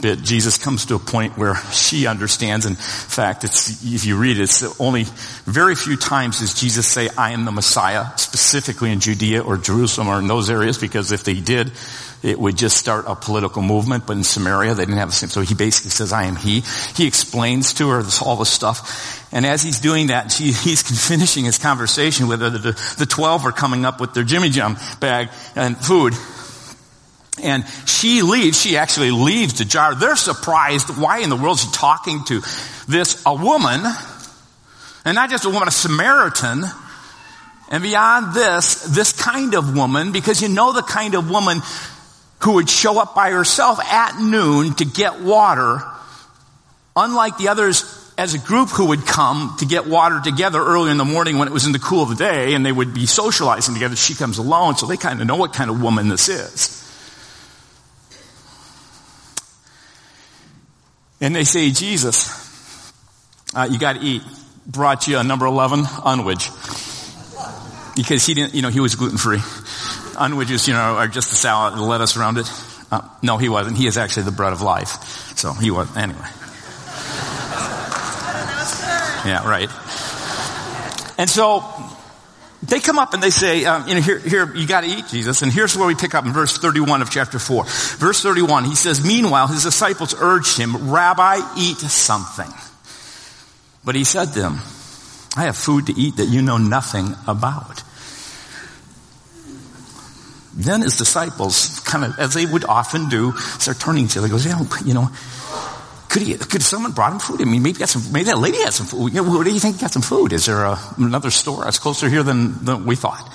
bit, 0.00 0.22
Jesus 0.22 0.56
comes 0.56 0.86
to 0.86 0.94
a 0.94 0.98
point 0.98 1.36
where 1.36 1.56
she 1.70 2.06
understands. 2.06 2.64
In 2.64 2.76
fact, 2.76 3.44
if 3.44 4.04
you 4.06 4.16
read 4.16 4.38
it, 4.38 4.44
it's 4.44 4.80
only 4.80 5.04
very 5.44 5.74
few 5.74 5.96
times 5.96 6.40
does 6.40 6.54
Jesus 6.54 6.86
say, 6.86 7.10
I 7.18 7.32
am 7.32 7.44
the 7.44 7.52
Messiah, 7.52 8.06
specifically 8.16 8.90
in 8.90 9.00
Judea 9.00 9.42
or 9.42 9.58
Jerusalem 9.58 10.08
or 10.08 10.18
in 10.18 10.28
those 10.28 10.48
areas, 10.48 10.78
because 10.78 11.12
if 11.12 11.24
they 11.24 11.40
did, 11.40 11.72
it 12.22 12.38
would 12.38 12.56
just 12.56 12.76
start 12.76 13.04
a 13.06 13.14
political 13.14 13.62
movement, 13.62 14.06
but 14.06 14.16
in 14.16 14.24
Samaria 14.24 14.74
they 14.74 14.84
didn't 14.84 14.98
have 14.98 15.08
the 15.08 15.14
same. 15.14 15.30
So 15.30 15.40
he 15.40 15.54
basically 15.54 15.90
says, 15.90 16.12
I 16.12 16.24
am 16.24 16.36
he. 16.36 16.62
He 16.94 17.06
explains 17.06 17.74
to 17.74 17.88
her 17.90 18.02
this, 18.02 18.20
all 18.20 18.36
this 18.36 18.50
stuff. 18.50 19.28
And 19.32 19.46
as 19.46 19.62
he's 19.62 19.80
doing 19.80 20.08
that, 20.08 20.30
she, 20.30 20.52
he's 20.52 20.82
finishing 21.08 21.44
his 21.44 21.58
conversation 21.58 22.28
with 22.28 22.40
her. 22.40 22.50
The, 22.50 22.96
the 22.98 23.06
12 23.06 23.46
are 23.46 23.52
coming 23.52 23.84
up 23.84 24.00
with 24.00 24.12
their 24.12 24.24
Jimmy 24.24 24.50
Jam 24.50 24.76
bag 25.00 25.30
and 25.56 25.76
food. 25.76 26.14
And 27.42 27.64
she 27.86 28.20
leaves, 28.20 28.60
she 28.60 28.76
actually 28.76 29.12
leaves 29.12 29.58
the 29.58 29.64
jar. 29.64 29.94
They're 29.94 30.16
surprised. 30.16 30.90
Why 30.98 31.20
in 31.20 31.30
the 31.30 31.36
world 31.36 31.56
is 31.56 31.64
she 31.64 31.70
talking 31.72 32.24
to 32.24 32.40
this, 32.86 33.22
a 33.24 33.34
woman, 33.34 33.80
and 35.06 35.14
not 35.14 35.30
just 35.30 35.46
a 35.46 35.48
woman, 35.48 35.68
a 35.68 35.70
Samaritan, 35.70 36.64
and 37.70 37.82
beyond 37.82 38.34
this, 38.34 38.82
this 38.82 39.12
kind 39.12 39.54
of 39.54 39.74
woman, 39.74 40.12
because 40.12 40.42
you 40.42 40.48
know 40.48 40.72
the 40.72 40.82
kind 40.82 41.14
of 41.14 41.30
woman 41.30 41.62
who 42.42 42.54
would 42.54 42.68
show 42.68 42.98
up 42.98 43.14
by 43.14 43.30
herself 43.30 43.80
at 43.80 44.20
noon 44.20 44.74
to 44.74 44.84
get 44.84 45.20
water, 45.20 45.82
unlike 46.96 47.38
the 47.38 47.48
others 47.48 48.12
as 48.16 48.34
a 48.34 48.38
group 48.38 48.68
who 48.68 48.88
would 48.88 49.06
come 49.06 49.56
to 49.58 49.66
get 49.66 49.86
water 49.86 50.20
together 50.22 50.60
early 50.60 50.90
in 50.90 50.98
the 50.98 51.04
morning 51.04 51.38
when 51.38 51.48
it 51.48 51.54
was 51.54 51.66
in 51.66 51.72
the 51.72 51.78
cool 51.78 52.02
of 52.02 52.10
the 52.10 52.14
day 52.16 52.52
and 52.54 52.66
they 52.66 52.72
would 52.72 52.92
be 52.92 53.06
socializing 53.06 53.74
together. 53.74 53.96
She 53.96 54.14
comes 54.14 54.38
alone, 54.38 54.76
so 54.76 54.86
they 54.86 54.96
kind 54.96 55.20
of 55.20 55.26
know 55.26 55.36
what 55.36 55.52
kind 55.52 55.70
of 55.70 55.80
woman 55.80 56.08
this 56.08 56.28
is. 56.28 56.76
And 61.20 61.34
they 61.34 61.44
say, 61.44 61.70
Jesus, 61.70 62.92
uh, 63.54 63.68
you 63.70 63.78
got 63.78 63.94
to 63.94 64.00
eat. 64.00 64.22
Brought 64.66 65.08
you 65.08 65.18
a 65.18 65.24
number 65.24 65.46
11 65.46 65.84
unwich. 66.04 66.50
Because 67.96 68.24
he 68.24 68.34
didn't, 68.34 68.54
you 68.54 68.62
know, 68.62 68.68
he 68.68 68.80
was 68.80 68.94
gluten 68.94 69.18
free. 69.18 69.40
Unwiches, 70.20 70.68
you 70.68 70.74
know, 70.74 70.96
are 70.96 71.08
just 71.08 71.30
the 71.30 71.36
salad 71.36 71.74
and 71.74 71.82
lettuce 71.82 72.16
around 72.16 72.38
it. 72.38 72.46
Uh, 72.92 73.00
no, 73.22 73.38
he 73.38 73.48
wasn't. 73.48 73.76
He 73.76 73.86
is 73.86 73.96
actually 73.96 74.24
the 74.24 74.32
bread 74.32 74.52
of 74.52 74.60
life. 74.62 75.36
So 75.36 75.52
he 75.52 75.70
was, 75.70 75.96
anyway. 75.96 76.28
Yeah, 79.24 79.46
right. 79.46 79.68
And 81.18 81.28
so 81.28 81.64
they 82.62 82.80
come 82.80 82.98
up 82.98 83.14
and 83.14 83.22
they 83.22 83.30
say, 83.30 83.64
um, 83.64 83.86
you 83.88 83.94
know, 83.94 84.00
here, 84.00 84.18
here, 84.18 84.54
you 84.54 84.66
got 84.66 84.82
to 84.82 84.86
eat, 84.86 85.06
Jesus. 85.08 85.42
And 85.42 85.52
here's 85.52 85.76
where 85.76 85.86
we 85.86 85.94
pick 85.94 86.14
up 86.14 86.24
in 86.24 86.32
verse 86.32 86.56
31 86.56 87.02
of 87.02 87.10
chapter 87.10 87.38
4. 87.38 87.64
Verse 87.64 88.22
31, 88.22 88.64
he 88.64 88.74
says, 88.74 89.04
Meanwhile, 89.04 89.48
his 89.48 89.62
disciples 89.64 90.14
urged 90.18 90.58
him, 90.58 90.90
Rabbi, 90.90 91.40
eat 91.58 91.78
something. 91.78 92.50
But 93.84 93.94
he 93.94 94.04
said 94.04 94.26
to 94.32 94.40
them, 94.40 94.58
I 95.36 95.44
have 95.44 95.56
food 95.56 95.86
to 95.86 95.92
eat 95.92 96.16
that 96.16 96.26
you 96.26 96.42
know 96.42 96.58
nothing 96.58 97.14
about. 97.26 97.82
Then 100.52 100.82
his 100.82 100.96
disciples, 100.96 101.80
kind 101.80 102.04
of, 102.04 102.18
as 102.18 102.34
they 102.34 102.44
would 102.44 102.64
often 102.64 103.08
do, 103.08 103.32
start 103.32 103.78
turning 103.78 104.08
to 104.08 104.12
each 104.12 104.16
other. 104.18 104.28
Goes, 104.28 104.46
yeah, 104.46 104.60
you 104.84 104.94
know, 104.94 105.08
could 106.08 106.22
he, 106.22 106.36
could 106.36 106.62
someone 106.62 106.90
brought 106.90 107.12
him 107.12 107.20
food? 107.20 107.40
I 107.40 107.44
mean, 107.44 107.62
maybe 107.62 107.78
got 107.78 107.88
some, 107.88 108.12
maybe 108.12 108.24
that 108.24 108.38
lady 108.38 108.58
had 108.58 108.72
some 108.72 108.86
food. 108.86 109.14
You 109.14 109.22
know, 109.22 109.30
what 109.30 109.44
do 109.44 109.52
you 109.52 109.60
think 109.60 109.80
got 109.80 109.92
some 109.92 110.02
food? 110.02 110.32
Is 110.32 110.46
there 110.46 110.64
a, 110.64 110.76
another 110.96 111.30
store 111.30 111.64
that's 111.64 111.78
closer 111.78 112.08
here 112.08 112.24
than, 112.24 112.64
than 112.64 112.84
we 112.84 112.96
thought? 112.96 113.32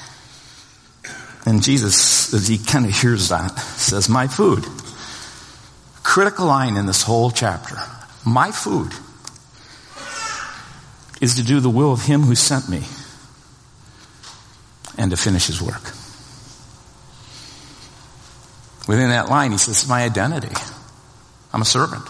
And 1.45 1.63
Jesus, 1.63 2.34
as 2.34 2.48
he 2.48 2.57
kind 2.57 2.86
of 2.86 2.91
hears 2.91 3.29
that, 3.29 3.57
says, 3.57 4.10
my 4.10 4.27
food. 4.27 4.65
Critical 6.03 6.48
line 6.48 6.75
in 6.75 6.86
this 6.86 7.01
whole 7.01 7.31
chapter. 7.31 7.77
My 8.25 8.51
food 8.51 8.91
is 11.22 11.36
to 11.36 11.43
do 11.43 11.62
the 11.62 11.69
will 11.69 11.93
of 11.93 12.01
him 12.01 12.24
who 12.24 12.36
sent 12.36 12.67
me 12.67 12.84
and 14.98 15.12
to 15.12 15.17
finish 15.17 15.48
his 15.48 15.62
work. 15.62 15.93
Within 18.87 19.09
that 19.09 19.29
line, 19.29 19.51
he 19.51 19.57
says, 19.57 19.87
my 19.87 20.03
identity. 20.03 20.53
I'm 21.51 21.61
a 21.61 21.65
servant. 21.65 22.07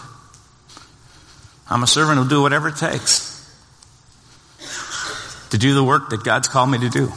I'm 1.70 1.82
a 1.82 1.86
servant 1.86 2.18
who'll 2.18 2.28
do 2.28 2.42
whatever 2.42 2.68
it 2.68 2.76
takes 2.76 3.32
to 5.50 5.58
do 5.58 5.74
the 5.74 5.84
work 5.84 6.10
that 6.10 6.22
God's 6.24 6.48
called 6.48 6.70
me 6.70 6.78
to 6.78 6.88
do. 6.88 7.12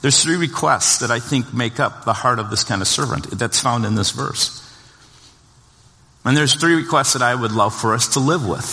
There's 0.00 0.22
three 0.22 0.36
requests 0.36 0.98
that 0.98 1.10
I 1.10 1.18
think 1.18 1.52
make 1.52 1.80
up 1.80 2.04
the 2.04 2.12
heart 2.12 2.38
of 2.38 2.50
this 2.50 2.64
kind 2.64 2.80
of 2.80 2.88
servant 2.88 3.30
that's 3.32 3.60
found 3.60 3.84
in 3.84 3.96
this 3.96 4.12
verse. 4.12 4.64
And 6.24 6.36
there's 6.36 6.54
three 6.54 6.74
requests 6.74 7.14
that 7.14 7.22
I 7.22 7.34
would 7.34 7.52
love 7.52 7.74
for 7.74 7.94
us 7.94 8.08
to 8.08 8.20
live 8.20 8.46
with 8.46 8.64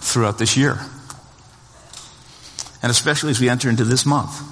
throughout 0.00 0.38
this 0.38 0.56
year. 0.56 0.78
And 2.82 2.90
especially 2.90 3.30
as 3.30 3.40
we 3.40 3.48
enter 3.48 3.70
into 3.70 3.84
this 3.84 4.04
month. 4.04 4.42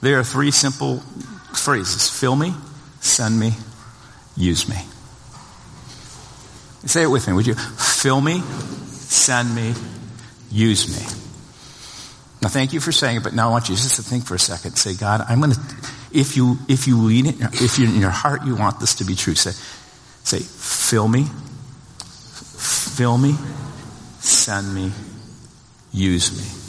There 0.00 0.18
are 0.18 0.24
three 0.24 0.50
simple 0.50 1.02
phrases. 1.64 2.08
Fill 2.10 2.36
me, 2.36 2.52
send 3.00 3.40
me, 3.40 3.52
use 4.36 4.68
me. 4.68 4.76
Say 6.86 7.02
it 7.02 7.06
with 7.06 7.26
me, 7.26 7.32
would 7.32 7.46
you? 7.46 7.54
Fill 7.54 8.20
me, 8.20 8.40
send 8.40 9.54
me, 9.54 9.74
use 10.50 10.88
me. 10.88 11.02
Now 12.42 12.50
thank 12.50 12.74
you 12.74 12.80
for 12.80 12.92
saying 12.92 13.16
it, 13.16 13.22
but 13.22 13.32
now 13.32 13.48
I 13.48 13.52
want 13.52 13.70
you 13.70 13.74
just 13.74 13.96
to 13.96 14.02
think 14.02 14.26
for 14.26 14.34
a 14.34 14.38
second. 14.38 14.76
Say, 14.76 14.94
God, 14.94 15.24
I'm 15.26 15.40
gonna, 15.40 15.56
if 16.12 16.36
you, 16.36 16.58
if 16.68 16.86
you 16.86 17.00
lean 17.00 17.24
it, 17.24 17.36
if 17.54 17.78
you, 17.78 17.86
in 17.86 18.00
your 18.00 18.10
heart 18.10 18.44
you 18.44 18.54
want 18.54 18.80
this 18.80 18.96
to 18.96 19.04
be 19.04 19.14
true, 19.14 19.34
say, 19.34 19.52
say, 20.24 20.40
fill 20.40 21.08
me, 21.08 21.24
fill 21.24 23.16
me, 23.16 23.34
send 24.20 24.74
me, 24.74 24.92
use 25.90 26.36
me. 26.36 26.63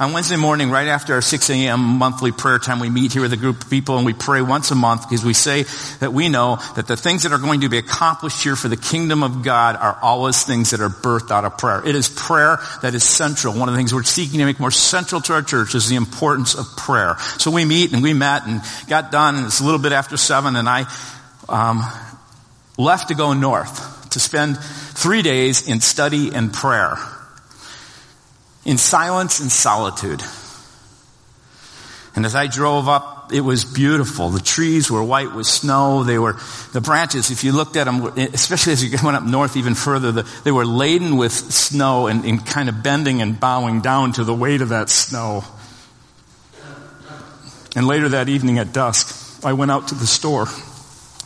On 0.00 0.12
Wednesday 0.12 0.36
morning, 0.36 0.70
right 0.70 0.86
after 0.86 1.14
our 1.14 1.20
6 1.20 1.50
a.m. 1.50 1.80
monthly 1.80 2.30
prayer 2.30 2.60
time, 2.60 2.78
we 2.78 2.88
meet 2.88 3.12
here 3.12 3.22
with 3.22 3.32
a 3.32 3.36
group 3.36 3.64
of 3.64 3.68
people 3.68 3.96
and 3.96 4.06
we 4.06 4.12
pray 4.12 4.40
once 4.40 4.70
a 4.70 4.76
month 4.76 5.08
because 5.08 5.24
we 5.24 5.34
say 5.34 5.64
that 5.98 6.12
we 6.12 6.28
know 6.28 6.60
that 6.76 6.86
the 6.86 6.96
things 6.96 7.24
that 7.24 7.32
are 7.32 7.38
going 7.38 7.62
to 7.62 7.68
be 7.68 7.78
accomplished 7.78 8.44
here 8.44 8.54
for 8.54 8.68
the 8.68 8.76
kingdom 8.76 9.24
of 9.24 9.42
God 9.42 9.74
are 9.74 9.98
always 10.00 10.44
things 10.44 10.70
that 10.70 10.80
are 10.80 10.88
birthed 10.88 11.32
out 11.32 11.44
of 11.44 11.58
prayer. 11.58 11.84
It 11.84 11.96
is 11.96 12.08
prayer 12.08 12.60
that 12.82 12.94
is 12.94 13.02
central. 13.02 13.54
One 13.54 13.68
of 13.68 13.74
the 13.74 13.76
things 13.76 13.92
we're 13.92 14.04
seeking 14.04 14.38
to 14.38 14.44
make 14.44 14.60
more 14.60 14.70
central 14.70 15.20
to 15.22 15.32
our 15.32 15.42
church 15.42 15.74
is 15.74 15.88
the 15.88 15.96
importance 15.96 16.54
of 16.54 16.64
prayer. 16.76 17.16
So 17.38 17.50
we 17.50 17.64
meet 17.64 17.92
and 17.92 18.00
we 18.00 18.12
met 18.12 18.46
and 18.46 18.60
got 18.86 19.10
done 19.10 19.34
and 19.34 19.46
it's 19.46 19.58
a 19.58 19.64
little 19.64 19.80
bit 19.80 19.90
after 19.90 20.16
seven 20.16 20.54
and 20.54 20.68
I, 20.68 20.86
um, 21.48 21.82
left 22.78 23.08
to 23.08 23.16
go 23.16 23.32
north 23.32 24.10
to 24.10 24.20
spend 24.20 24.58
three 24.60 25.22
days 25.22 25.66
in 25.66 25.80
study 25.80 26.32
and 26.32 26.52
prayer 26.52 26.98
in 28.68 28.76
silence 28.76 29.40
and 29.40 29.50
solitude. 29.50 30.22
And 32.14 32.26
as 32.26 32.34
I 32.34 32.48
drove 32.48 32.86
up, 32.86 33.32
it 33.32 33.40
was 33.40 33.64
beautiful. 33.64 34.28
The 34.28 34.40
trees 34.40 34.90
were 34.90 35.02
white 35.02 35.34
with 35.34 35.46
snow. 35.46 36.04
They 36.04 36.18
were, 36.18 36.36
the 36.74 36.82
branches, 36.82 37.30
if 37.30 37.44
you 37.44 37.52
looked 37.52 37.76
at 37.76 37.84
them, 37.84 38.04
especially 38.34 38.74
as 38.74 38.84
you 38.84 38.90
went 39.02 39.16
up 39.16 39.22
north 39.22 39.56
even 39.56 39.74
further, 39.74 40.12
the, 40.12 40.40
they 40.44 40.52
were 40.52 40.66
laden 40.66 41.16
with 41.16 41.32
snow 41.32 42.08
and, 42.08 42.26
and 42.26 42.44
kind 42.44 42.68
of 42.68 42.82
bending 42.82 43.22
and 43.22 43.40
bowing 43.40 43.80
down 43.80 44.12
to 44.12 44.24
the 44.24 44.34
weight 44.34 44.60
of 44.60 44.68
that 44.68 44.90
snow. 44.90 45.44
And 47.74 47.86
later 47.86 48.10
that 48.10 48.28
evening 48.28 48.58
at 48.58 48.74
dusk, 48.74 49.46
I 49.46 49.54
went 49.54 49.70
out 49.70 49.88
to 49.88 49.94
the 49.94 50.06
store. 50.06 50.46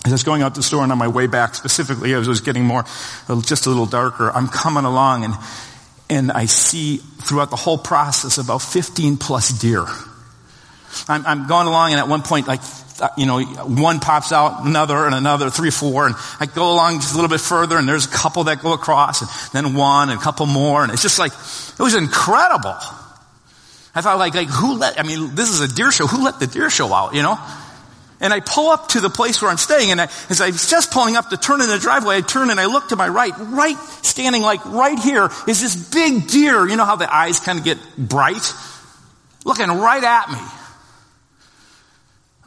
I 0.04 0.12
was 0.12 0.22
going 0.22 0.42
out 0.42 0.54
to 0.54 0.60
the 0.60 0.64
store 0.64 0.84
and 0.84 0.92
on 0.92 0.98
my 0.98 1.08
way 1.08 1.26
back 1.26 1.56
specifically, 1.56 2.12
as 2.12 2.28
it 2.28 2.30
was 2.30 2.40
getting 2.40 2.64
more, 2.64 2.84
uh, 3.28 3.40
just 3.40 3.66
a 3.66 3.68
little 3.68 3.86
darker, 3.86 4.30
I'm 4.30 4.46
coming 4.46 4.84
along 4.84 5.24
and 5.24 5.34
and 6.12 6.30
I 6.30 6.44
see 6.44 6.98
throughout 6.98 7.48
the 7.48 7.56
whole 7.56 7.78
process 7.78 8.36
about 8.36 8.58
15 8.58 9.16
plus 9.16 9.48
deer. 9.48 9.86
I'm, 11.08 11.24
I'm 11.26 11.46
going 11.48 11.66
along 11.66 11.92
and 11.92 12.00
at 12.00 12.06
one 12.06 12.20
point, 12.20 12.46
like, 12.46 12.60
you 13.16 13.24
know, 13.24 13.40
one 13.40 13.98
pops 13.98 14.30
out, 14.30 14.66
another 14.66 15.06
and 15.06 15.14
another, 15.14 15.48
three, 15.48 15.70
four, 15.70 16.06
and 16.06 16.14
I 16.38 16.44
go 16.44 16.70
along 16.70 16.96
just 16.96 17.14
a 17.14 17.16
little 17.16 17.30
bit 17.30 17.40
further 17.40 17.78
and 17.78 17.88
there's 17.88 18.04
a 18.04 18.10
couple 18.10 18.44
that 18.44 18.60
go 18.60 18.74
across 18.74 19.22
and 19.22 19.30
then 19.64 19.74
one 19.74 20.10
and 20.10 20.20
a 20.20 20.22
couple 20.22 20.44
more 20.44 20.82
and 20.82 20.92
it's 20.92 21.02
just 21.02 21.18
like, 21.18 21.32
it 21.32 21.82
was 21.82 21.94
incredible. 21.94 22.76
I 23.94 24.00
thought 24.02 24.18
like, 24.18 24.34
like 24.34 24.48
who 24.48 24.76
let, 24.76 25.00
I 25.00 25.04
mean, 25.04 25.34
this 25.34 25.48
is 25.48 25.60
a 25.60 25.74
deer 25.74 25.90
show. 25.92 26.06
Who 26.06 26.24
let 26.24 26.40
the 26.40 26.46
deer 26.46 26.68
show 26.68 26.92
out, 26.92 27.14
you 27.14 27.22
know? 27.22 27.38
And 28.22 28.32
I 28.32 28.40
pull 28.40 28.70
up 28.70 28.88
to 28.90 29.00
the 29.00 29.10
place 29.10 29.42
where 29.42 29.50
I'm 29.50 29.58
staying, 29.58 29.90
and 29.90 30.00
I, 30.00 30.04
as 30.30 30.40
I 30.40 30.46
was 30.46 30.70
just 30.70 30.92
pulling 30.92 31.16
up 31.16 31.28
to 31.30 31.36
turn 31.36 31.60
in 31.60 31.68
the 31.68 31.78
driveway, 31.78 32.16
I 32.16 32.20
turn 32.20 32.50
and 32.50 32.58
I 32.60 32.66
look 32.66 32.88
to 32.88 32.96
my 32.96 33.08
right. 33.08 33.32
Right, 33.36 33.76
standing 34.02 34.42
like 34.42 34.64
right 34.64 34.98
here, 34.98 35.28
is 35.48 35.60
this 35.60 35.74
big 35.92 36.28
deer. 36.28 36.66
You 36.68 36.76
know 36.76 36.84
how 36.84 36.96
the 36.96 37.12
eyes 37.12 37.40
kind 37.40 37.58
of 37.58 37.64
get 37.64 37.78
bright? 37.98 38.54
Looking 39.44 39.66
right 39.66 40.02
at 40.02 40.30
me. 40.30 40.38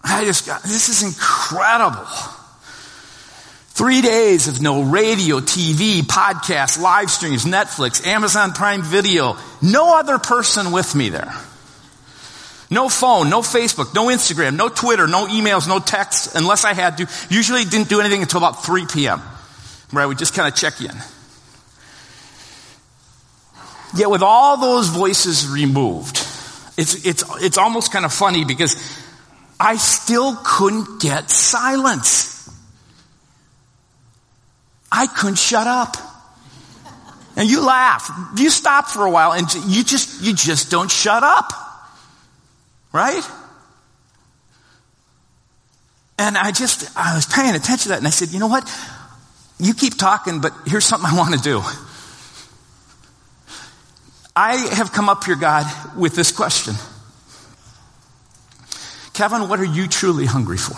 I 0.02 0.24
just 0.24 0.48
got, 0.48 0.64
this 0.64 0.88
is 0.88 1.04
incredible. 1.04 2.06
Three 3.70 4.02
days 4.02 4.48
of 4.48 4.62
no 4.62 4.84
radio, 4.84 5.42
TV, 5.42 6.00
podcasts, 6.00 6.80
live 6.80 7.12
streams, 7.12 7.44
Netflix, 7.44 8.08
Amazon 8.08 8.54
Prime 8.54 8.82
Video. 8.82 9.36
No 9.62 9.98
other 9.98 10.18
person 10.20 10.72
with 10.72 10.96
me 10.96 11.10
there. 11.10 11.34
No 12.70 12.90
phone, 12.90 13.30
no 13.30 13.42
Facebook, 13.42 13.94
no 13.94 14.08
Instagram, 14.08 14.56
no 14.56 14.70
Twitter, 14.70 15.08
no 15.08 15.28
emails, 15.28 15.68
no 15.68 15.80
texts, 15.80 16.36
unless 16.36 16.66
I 16.66 16.74
had 16.74 16.98
to. 16.98 17.08
Usually 17.30 17.64
didn't 17.64 17.90
do 17.90 18.00
anything 18.00 18.22
until 18.22 18.40
about 18.40 18.64
3 18.64 18.88
p.m., 18.88 19.20
where 19.92 20.04
I 20.04 20.06
would 20.06 20.18
just 20.18 20.34
kind 20.34 20.48
of 20.48 20.56
check 20.56 20.82
in. 20.82 20.96
Yet 23.96 24.10
with 24.10 24.24
all 24.24 24.58
those 24.58 24.90
voices 24.90 25.48
removed, 25.48 26.18
it's, 26.78 27.06
it's, 27.06 27.24
it's 27.42 27.58
almost 27.58 27.94
kind 27.94 28.04
of 28.04 28.12
funny 28.12 28.44
because 28.44 28.76
I 29.60 29.78
still 29.78 30.36
couldn't 30.44 31.00
get 31.02 31.30
silence. 31.30 32.50
I 34.92 35.08
couldn't 35.08 35.38
shut 35.38 35.68
up. 35.68 35.98
And 37.38 37.50
you 37.50 37.66
laugh. 37.66 38.10
You 38.38 38.50
stop 38.50 38.88
for 38.88 39.06
a 39.06 39.12
while 39.12 39.34
and 39.34 39.54
you 39.54 39.84
just, 39.84 40.22
you 40.22 40.34
just 40.34 40.72
don't 40.72 40.90
shut 40.90 41.24
up. 41.24 41.65
Right? 42.96 43.30
And 46.18 46.38
I 46.38 46.54
just, 46.54 46.98
I 46.98 47.14
was 47.14 47.26
paying 47.26 47.54
attention 47.54 47.84
to 47.84 47.90
that 47.90 47.98
and 47.98 48.08
I 48.08 48.10
said, 48.10 48.30
you 48.30 48.40
know 48.40 48.48
what? 48.48 48.64
You 49.60 49.74
keep 49.74 49.98
talking, 49.98 50.40
but 50.40 50.54
here's 50.66 50.86
something 50.86 51.10
I 51.12 51.18
want 51.18 51.36
to 51.36 51.42
do. 51.42 51.62
I 54.34 54.56
have 54.76 54.94
come 54.94 55.10
up 55.10 55.26
here, 55.26 55.36
God, 55.36 55.66
with 55.98 56.16
this 56.16 56.32
question. 56.32 56.76
Kevin, 59.14 59.50
what 59.50 59.60
are 59.60 59.66
you 59.66 59.88
truly 59.88 60.26
hungry 60.26 60.58
for? 60.58 60.76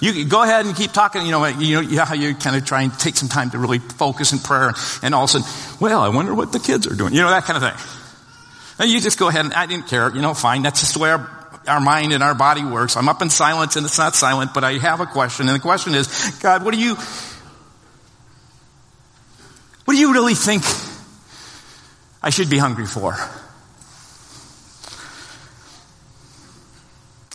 You 0.00 0.24
go 0.26 0.44
ahead 0.44 0.64
and 0.66 0.76
keep 0.76 0.92
talking. 0.92 1.26
You 1.26 1.32
know, 1.32 1.44
you 1.44 1.96
know 1.96 2.04
how 2.04 2.14
you 2.14 2.36
kind 2.36 2.54
of 2.54 2.64
try 2.64 2.82
and 2.82 2.96
take 3.00 3.16
some 3.16 3.28
time 3.28 3.50
to 3.50 3.58
really 3.58 3.78
focus 3.78 4.32
in 4.32 4.38
prayer, 4.40 4.74
and 5.02 5.14
all 5.14 5.24
of 5.24 5.30
a 5.30 5.40
sudden, 5.40 5.78
well, 5.80 6.00
I 6.00 6.08
wonder 6.08 6.34
what 6.34 6.50
the 6.50 6.58
kids 6.58 6.88
are 6.88 6.94
doing. 6.94 7.14
You 7.14 7.20
know, 7.20 7.30
that 7.30 7.44
kind 7.44 7.62
of 7.62 7.70
thing. 7.70 8.01
And 8.82 8.90
you 8.90 9.00
just 9.00 9.16
go 9.16 9.28
ahead 9.28 9.44
and 9.44 9.54
I 9.54 9.66
didn't 9.66 9.86
care. 9.86 10.12
You 10.12 10.20
know, 10.20 10.34
fine. 10.34 10.62
That's 10.62 10.80
just 10.80 10.94
the 10.94 10.98
way 10.98 11.10
our, 11.10 11.30
our 11.68 11.80
mind 11.80 12.12
and 12.12 12.20
our 12.20 12.34
body 12.34 12.64
works. 12.64 12.96
I'm 12.96 13.08
up 13.08 13.22
in 13.22 13.30
silence 13.30 13.76
and 13.76 13.86
it's 13.86 13.96
not 13.96 14.16
silent, 14.16 14.52
but 14.52 14.64
I 14.64 14.72
have 14.78 14.98
a 14.98 15.06
question. 15.06 15.46
And 15.46 15.54
the 15.54 15.60
question 15.60 15.94
is, 15.94 16.08
God, 16.42 16.64
what 16.64 16.74
do 16.74 16.80
you, 16.80 16.96
what 19.84 19.94
do 19.94 20.00
you 20.00 20.12
really 20.12 20.34
think 20.34 20.64
I 22.24 22.30
should 22.30 22.50
be 22.50 22.58
hungry 22.58 22.86
for? 22.86 23.12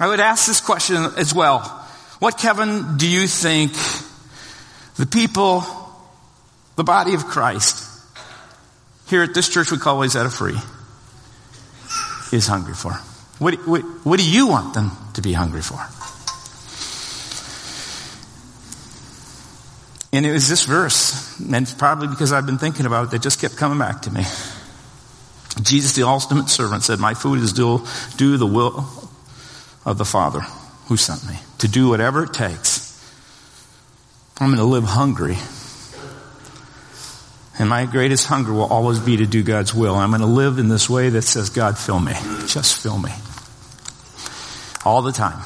I 0.01 0.07
would 0.09 0.19
ask 0.19 0.47
this 0.47 0.59
question 0.59 0.97
as 1.15 1.33
well. 1.33 1.59
What, 2.19 2.37
Kevin, 2.37 2.97
do 2.97 3.07
you 3.07 3.25
think 3.25 3.71
the 4.97 5.05
people, 5.05 5.63
the 6.75 6.83
body 6.83 7.13
of 7.13 7.23
Christ, 7.23 7.89
here 9.07 9.23
at 9.23 9.33
this 9.33 9.47
church 9.47 9.71
we 9.71 9.77
call 9.77 9.97
Wayzata 9.97 10.29
Free, 10.29 10.59
is 12.31 12.47
hungry 12.47 12.73
for? 12.73 12.93
What, 13.39 13.67
what, 13.67 13.81
what 14.03 14.19
do 14.19 14.29
you 14.29 14.47
want 14.47 14.73
them 14.73 14.91
to 15.13 15.21
be 15.21 15.33
hungry 15.33 15.61
for? 15.61 15.79
And 20.13 20.25
it 20.25 20.31
was 20.31 20.47
this 20.49 20.63
verse, 20.65 21.39
and 21.39 21.67
probably 21.77 22.07
because 22.07 22.31
I've 22.31 22.45
been 22.45 22.57
thinking 22.57 22.85
about 22.85 23.05
it, 23.05 23.11
that 23.11 23.21
just 23.21 23.39
kept 23.39 23.57
coming 23.57 23.77
back 23.77 24.03
to 24.03 24.11
me. 24.11 24.23
Jesus, 25.61 25.93
the 25.93 26.03
ultimate 26.03 26.49
servant, 26.49 26.83
said, 26.83 26.99
My 26.99 27.13
food 27.13 27.39
is 27.39 27.53
to 27.53 27.85
do 28.15 28.37
the 28.37 28.45
will 28.45 28.87
of 29.85 29.97
the 29.97 30.05
Father 30.05 30.41
who 30.87 30.97
sent 30.97 31.27
me, 31.27 31.37
to 31.59 31.67
do 31.67 31.89
whatever 31.89 32.23
it 32.23 32.33
takes. 32.33 32.87
I'm 34.39 34.47
going 34.47 34.59
to 34.59 34.63
live 34.63 34.85
hungry. 34.85 35.35
And 37.59 37.69
my 37.69 37.85
greatest 37.85 38.27
hunger 38.27 38.53
will 38.53 38.65
always 38.65 38.99
be 38.99 39.17
to 39.17 39.25
do 39.25 39.41
God's 39.41 39.73
will. 39.73 39.95
I'm 39.95 40.09
going 40.09 40.21
to 40.21 40.27
live 40.27 40.59
in 40.59 40.67
this 40.67 40.89
way 40.89 41.09
that 41.09 41.23
says, 41.23 41.49
God, 41.49 41.77
fill 41.77 41.99
me. 41.99 42.13
Just 42.45 42.81
fill 42.81 42.99
me. 42.99 43.11
All 44.85 45.01
the 45.01 45.11
time. 45.11 45.39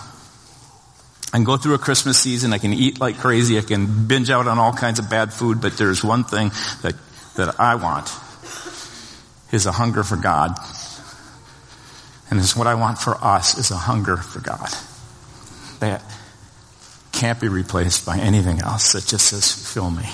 I 1.33 1.37
can 1.37 1.45
go 1.45 1.55
through 1.55 1.75
a 1.75 1.79
Christmas 1.79 2.19
season. 2.19 2.51
I 2.51 2.57
can 2.57 2.73
eat 2.73 2.99
like 2.99 3.17
crazy. 3.17 3.57
I 3.57 3.61
can 3.61 4.07
binge 4.07 4.29
out 4.29 4.47
on 4.47 4.59
all 4.59 4.73
kinds 4.73 4.99
of 4.99 5.09
bad 5.09 5.31
food. 5.31 5.61
But 5.61 5.77
there's 5.77 6.03
one 6.03 6.25
thing 6.25 6.49
that, 6.81 6.95
that 7.37 7.59
I 7.59 7.75
want 7.75 8.11
is 9.53 9.65
a 9.65 9.71
hunger 9.71 10.03
for 10.03 10.17
God. 10.17 10.51
And 12.29 12.39
it's 12.39 12.55
what 12.55 12.67
I 12.67 12.75
want 12.75 12.97
for 12.97 13.15
us 13.15 13.57
is 13.57 13.71
a 13.71 13.77
hunger 13.77 14.17
for 14.17 14.41
God. 14.41 14.69
That 15.79 16.03
can't 17.13 17.39
be 17.39 17.47
replaced 17.47 18.05
by 18.05 18.17
anything 18.17 18.59
else 18.59 18.91
that 18.93 19.05
just 19.05 19.27
says, 19.27 19.73
fill 19.73 19.89
me. 19.89 20.09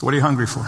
What 0.00 0.12
are 0.12 0.16
you 0.16 0.22
hungry 0.22 0.46
for? 0.46 0.66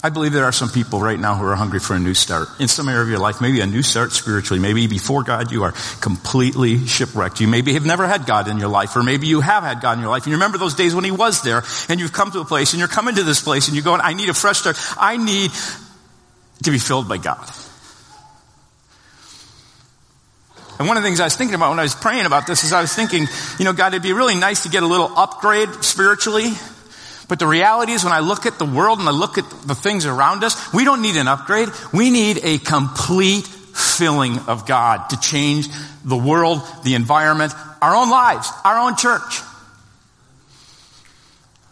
I 0.00 0.10
believe 0.10 0.32
there 0.32 0.44
are 0.44 0.52
some 0.52 0.68
people 0.68 1.00
right 1.00 1.18
now 1.18 1.34
who 1.34 1.44
are 1.44 1.56
hungry 1.56 1.80
for 1.80 1.94
a 1.94 1.98
new 1.98 2.14
start 2.14 2.48
in 2.60 2.68
some 2.68 2.88
area 2.88 3.02
of 3.02 3.08
your 3.08 3.18
life, 3.18 3.40
maybe 3.40 3.60
a 3.60 3.66
new 3.66 3.82
start 3.82 4.12
spiritually. 4.12 4.60
Maybe 4.60 4.86
before 4.86 5.24
God 5.24 5.50
you 5.50 5.64
are 5.64 5.72
completely 6.00 6.86
shipwrecked. 6.86 7.40
You 7.40 7.48
maybe 7.48 7.72
have 7.72 7.84
never 7.84 8.06
had 8.06 8.24
God 8.24 8.46
in 8.46 8.58
your 8.58 8.68
life, 8.68 8.94
or 8.94 9.02
maybe 9.02 9.26
you 9.26 9.40
have 9.40 9.64
had 9.64 9.80
God 9.80 9.94
in 9.94 10.00
your 10.00 10.10
life 10.10 10.22
and 10.22 10.30
you 10.30 10.36
remember 10.36 10.56
those 10.56 10.74
days 10.74 10.94
when 10.94 11.04
He 11.04 11.10
was 11.10 11.42
there 11.42 11.64
and 11.88 11.98
you've 11.98 12.12
come 12.12 12.30
to 12.30 12.40
a 12.40 12.44
place 12.44 12.72
and 12.72 12.78
you're 12.78 12.86
coming 12.86 13.16
to 13.16 13.24
this 13.24 13.42
place 13.42 13.66
and 13.66 13.76
you're 13.76 13.84
going, 13.84 14.00
I 14.00 14.12
need 14.12 14.28
a 14.28 14.34
fresh 14.34 14.58
start. 14.58 14.76
I 14.96 15.16
need 15.16 15.50
to 16.62 16.70
be 16.70 16.78
filled 16.78 17.08
by 17.08 17.18
God. 17.18 17.50
And 20.78 20.86
one 20.86 20.96
of 20.96 21.02
the 21.02 21.08
things 21.08 21.20
I 21.20 21.24
was 21.24 21.36
thinking 21.36 21.54
about 21.54 21.70
when 21.70 21.78
I 21.80 21.82
was 21.82 21.94
praying 21.94 22.26
about 22.26 22.46
this 22.46 22.62
is 22.62 22.72
I 22.72 22.80
was 22.80 22.94
thinking, 22.94 23.26
you 23.58 23.64
know, 23.64 23.72
God, 23.72 23.94
it'd 23.94 24.02
be 24.02 24.12
really 24.12 24.36
nice 24.36 24.62
to 24.62 24.68
get 24.68 24.82
a 24.82 24.86
little 24.86 25.10
upgrade 25.16 25.82
spiritually 25.82 26.52
but 27.28 27.38
the 27.38 27.46
reality 27.46 27.92
is 27.92 28.04
when 28.04 28.12
I 28.12 28.20
look 28.20 28.46
at 28.46 28.58
the 28.58 28.64
world 28.64 28.98
and 28.98 29.08
I 29.08 29.12
look 29.12 29.36
at 29.36 29.48
the 29.66 29.74
things 29.74 30.06
around 30.06 30.42
us, 30.42 30.72
we 30.72 30.84
don't 30.84 31.02
need 31.02 31.16
an 31.16 31.28
upgrade. 31.28 31.68
We 31.92 32.10
need 32.10 32.40
a 32.42 32.58
complete 32.58 33.46
filling 33.46 34.38
of 34.48 34.66
God 34.66 35.10
to 35.10 35.20
change 35.20 35.68
the 36.04 36.16
world, 36.16 36.62
the 36.84 36.94
environment, 36.94 37.52
our 37.82 37.94
own 37.94 38.08
lives, 38.08 38.50
our 38.64 38.78
own 38.78 38.96
church. 38.96 39.42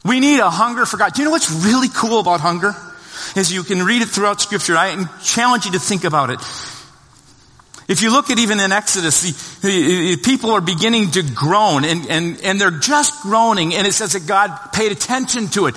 We 0.05 0.21
need 0.21 0.38
a 0.40 0.51
hunger 0.51 0.85
for 0.85 0.99
God. 0.99 1.14
Do 1.14 1.23
you 1.23 1.25
know 1.25 1.33
what's 1.33 1.51
really 1.51 1.88
cool 1.88 2.21
about 2.21 2.40
hunger? 2.40 2.75
Is 3.35 3.51
you 3.51 3.64
can 3.64 3.83
read 3.83 4.03
it 4.03 4.09
throughout 4.09 4.40
scripture. 4.40 4.77
I 4.77 5.05
challenge 5.25 5.64
you 5.64 5.73
to 5.73 5.81
think 5.81 6.05
about 6.05 6.31
it. 6.31 6.38
If 7.88 8.03
you 8.03 8.11
look 8.11 8.31
at 8.31 8.38
even 8.38 8.59
in 8.59 8.72
Exodus, 8.72 9.61
the, 9.61 10.16
people 10.16 10.51
are 10.51 10.61
beginning 10.61 11.12
to 11.12 11.22
groan 11.22 11.85
and, 11.85 12.07
and, 12.07 12.40
and 12.42 12.61
they're 12.61 12.72
just 12.72 13.22
groaning 13.22 13.75
and 13.75 13.87
it 13.87 13.92
says 13.92 14.12
that 14.14 14.27
God 14.27 14.72
paid 14.72 14.90
attention 14.90 15.49
to 15.49 15.66
it. 15.66 15.77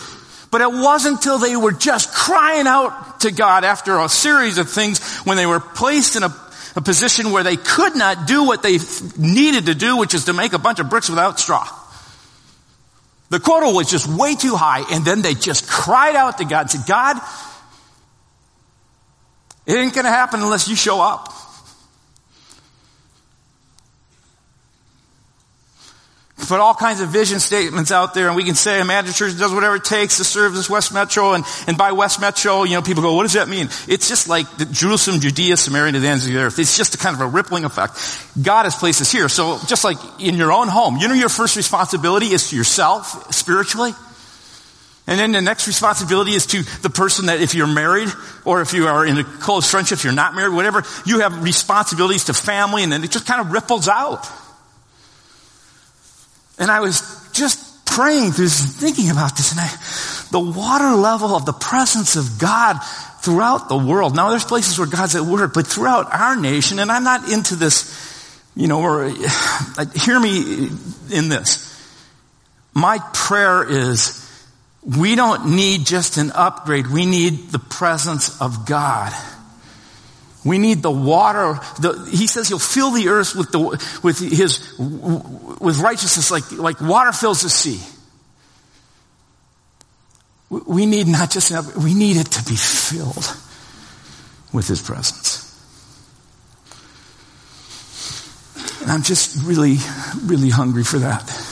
But 0.50 0.62
it 0.62 0.72
wasn't 0.72 1.18
until 1.18 1.38
they 1.38 1.56
were 1.56 1.72
just 1.72 2.12
crying 2.12 2.66
out 2.66 3.20
to 3.22 3.32
God 3.32 3.64
after 3.64 4.00
a 4.00 4.10
series 4.10 4.58
of 4.58 4.70
things 4.70 5.04
when 5.20 5.38
they 5.38 5.46
were 5.46 5.60
placed 5.60 6.16
in 6.16 6.24
a, 6.24 6.36
a 6.76 6.82
position 6.82 7.32
where 7.32 7.44
they 7.44 7.58
could 7.58 7.96
not 7.96 8.26
do 8.26 8.44
what 8.44 8.64
they 8.64 8.80
needed 9.16 9.68
to 9.68 9.76
do, 9.76 9.98
which 9.98 10.16
is 10.16 10.26
to 10.26 10.34
make 10.34 10.54
a 10.54 10.60
bunch 10.60 10.80
of 10.80 10.90
bricks 10.90 11.10
without 11.10 11.40
straw. 11.40 11.68
The 13.30 13.40
quota 13.40 13.70
was 13.72 13.92
just 13.92 14.08
way 14.08 14.34
too 14.34 14.56
high 14.56 14.84
and 14.92 15.06
then 15.06 15.22
they 15.22 15.36
just 15.36 15.70
cried 15.70 16.16
out 16.16 16.40
to 16.40 16.46
God 16.46 16.62
and 16.62 16.72
said, 16.72 16.88
God, 16.88 17.18
it 19.68 19.76
ain't 19.76 19.94
gonna 19.94 20.10
happen 20.10 20.42
unless 20.42 20.68
you 20.68 20.76
show 20.76 21.00
up. 21.00 21.32
Put 26.48 26.60
all 26.60 26.74
kinds 26.74 27.02
of 27.02 27.10
vision 27.10 27.40
statements 27.40 27.92
out 27.92 28.14
there 28.14 28.28
and 28.28 28.36
we 28.36 28.44
can 28.44 28.56
say 28.56 28.80
Imagine 28.80 29.14
Church 29.14 29.38
does 29.38 29.54
whatever 29.54 29.76
it 29.76 29.84
takes 29.84 30.18
to 30.18 30.24
serve 30.24 30.54
this 30.54 30.70
West 30.70 30.94
Metro 30.94 31.34
and, 31.34 31.44
and 31.68 31.78
by 31.78 31.92
West 31.92 32.22
Metro, 32.22 32.64
you 32.64 32.74
know, 32.74 32.82
people 32.82 33.04
go, 33.04 33.14
what 33.16 33.24
does 33.24 33.34
that 33.34 33.48
mean? 33.48 33.68
It's 33.88 34.08
just 34.08 34.28
like 34.28 34.50
the 34.58 34.66
Jerusalem, 34.66 35.20
Judea, 35.20 35.58
Samaria 35.58 35.92
to 35.94 36.00
the 36.00 36.08
ends 36.08 36.26
of 36.26 36.32
the 36.32 36.40
earth. 36.40 36.58
It's 36.60 36.78
just 36.78 36.96
a 36.96 36.98
kind 36.98 37.16
of 37.16 37.22
a 37.22 37.28
rippling 37.28 37.66
effect. 37.66 37.94
God 38.42 38.64
has 38.64 38.76
placed 38.76 39.02
us 39.02 39.12
here. 39.12 39.30
So 39.30 39.60
just 39.68 39.84
like 39.84 39.98
in 40.20 40.36
your 40.36 40.52
own 40.52 40.68
home, 40.68 40.98
you 40.98 41.08
know 41.08 41.14
your 41.14 41.30
first 41.30 41.56
responsibility 41.56 42.28
is 42.28 42.50
to 42.50 42.56
yourself 42.56 43.34
spiritually. 43.34 43.92
And 45.10 45.20
then 45.20 45.32
the 45.32 45.42
next 45.42 45.66
responsibility 45.66 46.34
is 46.34 46.46
to 46.48 46.62
the 46.84 46.90
person 46.92 47.26
that 47.26 47.42
if 47.42 47.56
you're 47.56 47.66
married 47.66 48.10
or 48.46 48.62
if 48.62 48.74
you 48.74 48.86
are 48.86 49.04
in 49.04 49.18
a 49.18 49.24
close 49.24 49.70
friendship, 49.70 49.98
if 49.98 50.04
you're 50.04 50.14
not 50.14 50.36
married, 50.36 50.54
whatever, 50.54 50.84
you 51.04 51.22
have 51.22 51.44
responsibilities 51.44 52.26
to 52.26 52.34
family 52.36 52.84
and 52.84 52.92
then 52.92 53.04
it 53.04 53.10
just 53.10 53.26
kind 53.26 53.42
of 53.42 53.52
ripples 53.52 53.88
out. 53.88 54.28
And 56.60 56.70
I 56.70 56.82
was 56.82 57.30
just 57.34 57.86
praying 57.86 58.34
through 58.34 58.50
thinking 58.50 59.10
about 59.10 59.36
this 59.36 59.52
and 59.52 59.62
I, 59.62 59.68
the 60.32 60.40
water 60.40 60.96
level 60.96 61.36
of 61.36 61.46
the 61.46 61.54
presence 61.54 62.16
of 62.16 62.40
God 62.40 62.78
throughout 63.22 63.70
the 63.70 63.78
world. 63.78 64.16
Now 64.16 64.30
there's 64.30 64.46
places 64.46 64.78
where 64.78 64.88
God's 64.88 65.16
at 65.16 65.24
work, 65.24 65.54
but 65.54 65.66
throughout 65.66 66.14
our 66.14 66.36
nation, 66.36 66.80
and 66.80 66.92
I'm 66.92 67.04
not 67.04 67.32
into 67.32 67.56
this, 67.56 68.42
you 68.56 68.68
know, 68.68 68.82
or, 68.82 69.10
hear 69.96 70.20
me 70.20 70.70
in 71.12 71.30
this. 71.30 71.66
My 72.74 73.00
prayer 73.14 73.68
is 73.68 74.26
we 74.84 75.16
don't 75.16 75.56
need 75.56 75.86
just 75.86 76.18
an 76.18 76.32
upgrade. 76.32 76.88
We 76.88 77.06
need 77.06 77.50
the 77.50 77.60
presence 77.60 78.40
of 78.42 78.66
God. 78.66 79.14
We 80.46 80.58
need 80.58 80.82
the 80.82 80.92
water. 80.92 81.60
The, 81.82 82.08
he 82.12 82.28
says 82.28 82.48
he'll 82.48 82.60
fill 82.60 82.92
the 82.92 83.10
earth 83.10 83.36
with 83.36 83.52
the, 83.52 83.60
with 84.04 84.20
his, 84.20 84.78
with 84.80 85.80
righteousness 85.80 86.32
like, 86.32 86.52
like 86.52 86.80
water 86.80 87.12
fills 87.12 87.42
the 87.42 87.50
sea. 87.50 87.80
We 90.50 90.86
need 90.86 91.08
not 91.08 91.30
just 91.30 91.52
enough, 91.52 91.76
we 91.76 91.94
need 91.94 92.18
it 92.18 92.28
to 92.32 92.44
be 92.44 92.56
filled 92.56 93.36
with 94.52 94.68
his 94.68 94.82
presence. 94.82 95.46
And 98.82 98.92
I'm 98.92 99.04
just 99.04 99.44
really, 99.44 99.78
really 100.24 100.50
hungry 100.50 100.84
for 100.84 101.00
that. 101.00 101.49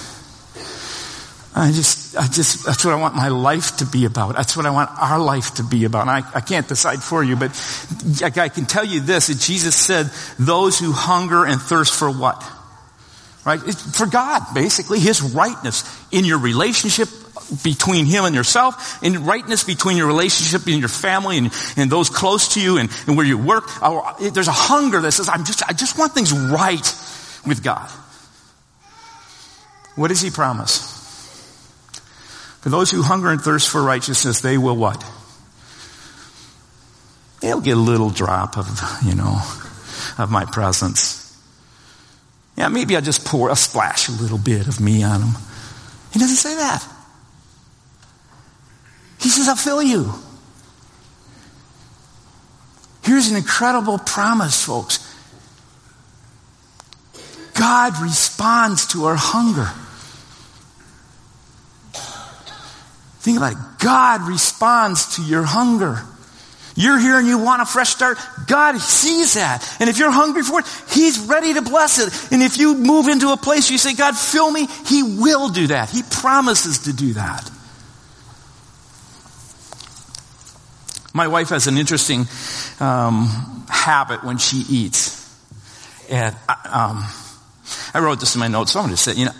I 1.60 1.72
just, 1.72 2.16
I 2.16 2.28
just, 2.28 2.68
that's 2.68 2.86
what 2.86 2.94
I 2.94 2.98
want 2.98 3.16
my 3.16 3.30
life 3.30 3.78
to 3.78 3.86
be 3.86 4.06
about. 4.06 4.36
That's 4.36 4.56
what 4.56 4.68
I 4.68 4.70
want 4.70 4.92
our 5.02 5.18
life 5.18 5.56
to 5.56 5.64
be 5.64 5.86
about. 5.86 6.02
And 6.02 6.12
I, 6.12 6.24
I 6.36 6.40
can't 6.40 6.68
decide 6.68 7.02
for 7.02 7.24
you, 7.24 7.36
but 7.36 7.50
I 8.24 8.50
can 8.50 8.68
tell 8.68 8.86
you 8.86 9.00
this, 9.00 9.26
that 9.26 9.40
Jesus 9.40 9.76
said, 9.76 10.12
those 10.38 10.78
who 10.78 10.92
hunger 10.92 11.46
and 11.46 11.60
thirst 11.60 11.96
for 11.96 12.12
what? 12.12 12.44
Right? 13.44 13.60
For 13.60 14.06
God, 14.06 14.44
basically, 14.54 15.00
His 15.00 15.24
rightness 15.34 15.84
in 16.12 16.26
your 16.26 16.38
relationship 16.38 17.10
between 17.64 18.06
Him 18.06 18.26
and 18.26 18.36
yourself, 18.36 19.02
in 19.02 19.26
rightness 19.26 19.64
between 19.64 19.98
your 19.98 20.06
relationship 20.06 20.68
in 20.68 20.78
your 20.78 20.90
family 20.90 21.40
and, 21.40 21.52
and 21.76 21.90
those 21.90 22.12
close 22.12 22.54
to 22.54 22.62
you 22.62 22.78
and, 22.78 22.92
and 23.08 23.18
where 23.18 23.26
you 23.26 23.40
work. 23.40 23.64
There's 24.20 24.48
a 24.48 24.52
hunger 24.52 25.02
that 25.02 25.12
says, 25.12 25.28
I'm 25.28 25.44
just, 25.44 25.68
I 25.68 25.74
just 25.74 25.98
want 25.98 26.12
things 26.12 26.32
right 26.32 26.86
with 27.48 27.64
God. 27.64 27.90
What 29.96 30.10
does 30.10 30.22
He 30.22 30.30
promise? 30.30 30.97
For 32.68 32.72
those 32.72 32.92
who 32.92 33.02
hunger 33.02 33.30
and 33.30 33.40
thirst 33.40 33.70
for 33.70 33.82
righteousness, 33.82 34.42
they 34.42 34.58
will 34.58 34.76
what? 34.76 35.02
They'll 37.40 37.62
get 37.62 37.78
a 37.78 37.80
little 37.80 38.10
drop 38.10 38.58
of, 38.58 38.68
you 39.06 39.16
know, 39.16 39.42
of 40.18 40.30
my 40.30 40.44
presence. 40.44 41.34
Yeah, 42.58 42.68
maybe 42.68 42.98
I'll 42.98 43.02
just 43.02 43.24
pour, 43.24 43.50
a 43.50 43.56
splash 43.56 44.10
a 44.10 44.12
little 44.12 44.38
bit 44.38 44.68
of 44.68 44.82
me 44.82 45.02
on 45.02 45.22
them. 45.22 45.30
He 46.12 46.20
doesn't 46.20 46.36
say 46.36 46.56
that. 46.56 46.86
He 49.22 49.30
says, 49.30 49.48
I'll 49.48 49.56
fill 49.56 49.82
you. 49.82 50.12
Here's 53.06 53.30
an 53.30 53.38
incredible 53.38 53.98
promise, 53.98 54.62
folks. 54.62 55.00
God 57.54 57.94
responds 58.02 58.88
to 58.88 59.06
our 59.06 59.16
hunger. 59.16 59.72
Think 63.28 63.40
about 63.40 63.52
it. 63.52 63.58
God 63.80 64.22
responds 64.22 65.18
to 65.18 65.22
your 65.22 65.44
hunger. 65.44 66.02
You're 66.78 66.98
here 66.98 67.18
and 67.18 67.28
you 67.28 67.38
want 67.38 67.62
a 67.62 67.66
fresh 67.66 67.90
start. 67.90 68.18
God 68.48 68.78
sees 68.78 69.34
that. 69.34 69.68
And 69.82 69.90
if 69.90 69.98
you're 69.98 70.10
hungry 70.10 70.44
for 70.44 70.62
it, 70.62 70.66
He's 70.92 71.20
ready 71.20 71.54
to 71.56 71.62
bless 71.62 72.00
it. 72.00 72.32
And 72.32 72.42
if 72.42 72.58
you 72.58 72.76
move 72.76 73.10
into 73.10 73.34
a 73.34 73.36
place 73.36 73.70
you 73.70 73.78
say, 73.78 73.96
God, 73.96 74.16
fill 74.16 74.50
me, 74.50 74.68
He 74.86 75.04
will 75.04 75.50
do 75.50 75.68
that. 75.68 75.90
He 75.90 76.04
promises 76.10 76.86
to 76.86 76.94
do 76.94 77.16
that. 77.16 77.52
My 81.14 81.28
wife 81.28 81.50
has 81.50 81.68
an 81.68 81.78
interesting 81.78 82.28
um, 82.80 83.66
habit 83.68 84.24
when 84.24 84.38
she 84.38 84.64
eats. 84.70 85.38
And 86.10 86.34
um, 86.64 87.04
I 87.94 88.00
wrote 88.00 88.22
this 88.22 88.36
in 88.36 88.40
my 88.40 88.48
notes, 88.48 88.72
so 88.72 88.80
I'm 88.80 88.86
going 88.86 88.96
to 88.96 89.02
say, 89.02 89.16
you 89.16 89.26
know, 89.26 89.34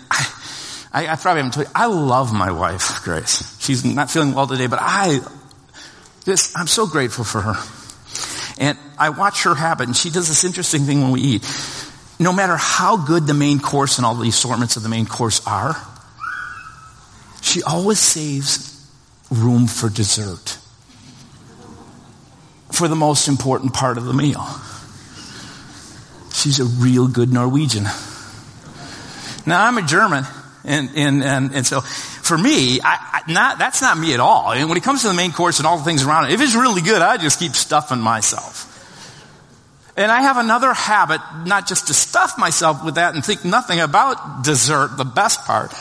I, 0.92 1.08
I, 1.08 1.16
probably 1.16 1.42
haven't 1.42 1.54
told 1.54 1.66
you, 1.66 1.72
I 1.74 1.86
love 1.86 2.32
my 2.32 2.50
wife, 2.50 3.02
Grace. 3.02 3.58
She's 3.60 3.84
not 3.84 4.10
feeling 4.10 4.32
well 4.32 4.46
today, 4.46 4.66
but 4.66 4.78
I 4.80 5.20
just, 6.24 6.58
I'm 6.58 6.66
so 6.66 6.86
grateful 6.86 7.24
for 7.24 7.40
her. 7.40 7.54
And 8.58 8.78
I 8.98 9.10
watch 9.10 9.44
her 9.44 9.54
habit, 9.54 9.86
and 9.86 9.96
she 9.96 10.10
does 10.10 10.28
this 10.28 10.44
interesting 10.44 10.82
thing 10.82 11.02
when 11.02 11.12
we 11.12 11.20
eat. 11.20 11.46
No 12.18 12.32
matter 12.32 12.56
how 12.56 12.96
good 12.96 13.26
the 13.26 13.34
main 13.34 13.60
course 13.60 13.98
and 13.98 14.06
all 14.06 14.14
the 14.14 14.28
assortments 14.28 14.76
of 14.76 14.82
the 14.82 14.88
main 14.88 15.06
course 15.06 15.46
are, 15.46 15.76
she 17.42 17.62
always 17.62 17.98
saves 17.98 18.74
room 19.30 19.66
for 19.66 19.88
dessert 19.88 20.58
for 22.72 22.88
the 22.88 22.96
most 22.96 23.28
important 23.28 23.72
part 23.72 23.98
of 23.98 24.04
the 24.04 24.14
meal. 24.14 24.46
She's 26.32 26.60
a 26.60 26.64
real 26.64 27.08
good 27.08 27.32
Norwegian. 27.32 27.84
Now, 29.46 29.66
I'm 29.66 29.78
a 29.78 29.82
German, 29.82 30.24
and, 30.68 30.90
and, 30.94 31.24
and, 31.24 31.54
and 31.54 31.66
so 31.66 31.80
for 31.80 32.36
me, 32.36 32.80
I, 32.80 33.22
I, 33.26 33.32
not, 33.32 33.58
that's 33.58 33.82
not 33.82 33.98
me 33.98 34.14
at 34.14 34.20
all. 34.20 34.52
And 34.52 34.68
when 34.68 34.78
it 34.78 34.84
comes 34.84 35.02
to 35.02 35.08
the 35.08 35.14
main 35.14 35.32
course 35.32 35.58
and 35.58 35.66
all 35.66 35.78
the 35.78 35.84
things 35.84 36.04
around 36.04 36.26
it, 36.26 36.32
if 36.32 36.40
it's 36.40 36.54
really 36.54 36.82
good, 36.82 37.02
I 37.02 37.16
just 37.16 37.38
keep 37.38 37.52
stuffing 37.52 38.00
myself. 38.00 38.66
And 39.96 40.12
I 40.12 40.22
have 40.22 40.36
another 40.36 40.72
habit, 40.72 41.20
not 41.44 41.66
just 41.66 41.88
to 41.88 41.94
stuff 41.94 42.38
myself 42.38 42.84
with 42.84 42.94
that 42.94 43.14
and 43.14 43.24
think 43.24 43.44
nothing 43.44 43.80
about 43.80 44.44
dessert, 44.44 44.96
the 44.96 45.04
best 45.04 45.44
part. 45.44 45.72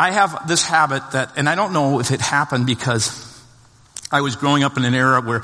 I 0.00 0.12
have 0.12 0.48
this 0.48 0.64
habit 0.64 1.02
that, 1.12 1.32
and 1.36 1.48
I 1.48 1.54
don't 1.54 1.72
know 1.72 2.00
if 2.00 2.10
it 2.10 2.20
happened 2.20 2.66
because 2.66 3.24
I 4.10 4.22
was 4.22 4.36
growing 4.36 4.62
up 4.62 4.78
in 4.78 4.84
an 4.84 4.94
era 4.94 5.20
where 5.20 5.42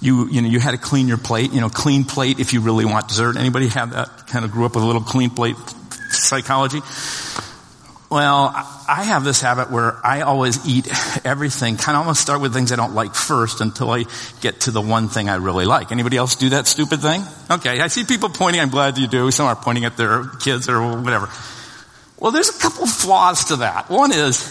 you, 0.00 0.28
you 0.28 0.42
know, 0.42 0.48
you 0.48 0.58
had 0.58 0.72
to 0.72 0.78
clean 0.78 1.08
your 1.08 1.16
plate, 1.16 1.52
you 1.52 1.60
know, 1.60 1.68
clean 1.68 2.04
plate 2.04 2.40
if 2.40 2.52
you 2.52 2.60
really 2.60 2.84
want 2.84 3.08
dessert. 3.08 3.36
Anybody 3.36 3.68
have 3.68 3.92
that? 3.92 4.26
Kind 4.26 4.44
of 4.44 4.50
grew 4.50 4.66
up 4.66 4.74
with 4.74 4.82
a 4.82 4.86
little 4.86 5.00
clean 5.00 5.30
plate 5.30 5.56
psychology? 6.10 6.80
Well, 8.12 8.52
I 8.54 9.04
have 9.04 9.24
this 9.24 9.40
habit 9.40 9.70
where 9.70 9.96
I 10.04 10.20
always 10.20 10.68
eat 10.68 10.86
everything, 11.24 11.78
kind 11.78 11.96
of 11.96 12.02
almost 12.02 12.20
start 12.20 12.42
with 12.42 12.52
things 12.52 12.70
I 12.70 12.76
don't 12.76 12.94
like 12.94 13.14
first 13.14 13.62
until 13.62 13.90
I 13.90 14.04
get 14.42 14.60
to 14.60 14.70
the 14.70 14.82
one 14.82 15.08
thing 15.08 15.30
I 15.30 15.36
really 15.36 15.64
like. 15.64 15.92
Anybody 15.92 16.18
else 16.18 16.36
do 16.36 16.50
that 16.50 16.66
stupid 16.66 17.00
thing? 17.00 17.22
Okay, 17.50 17.80
I 17.80 17.86
see 17.86 18.04
people 18.04 18.28
pointing, 18.28 18.60
I'm 18.60 18.68
glad 18.68 18.98
you 18.98 19.06
do. 19.06 19.30
Some 19.30 19.46
are 19.46 19.56
pointing 19.56 19.86
at 19.86 19.96
their 19.96 20.24
kids 20.40 20.68
or 20.68 21.00
whatever. 21.00 21.30
Well, 22.18 22.32
there's 22.32 22.50
a 22.50 22.58
couple 22.58 22.86
flaws 22.86 23.46
to 23.46 23.56
that. 23.56 23.88
One 23.88 24.12
is, 24.12 24.46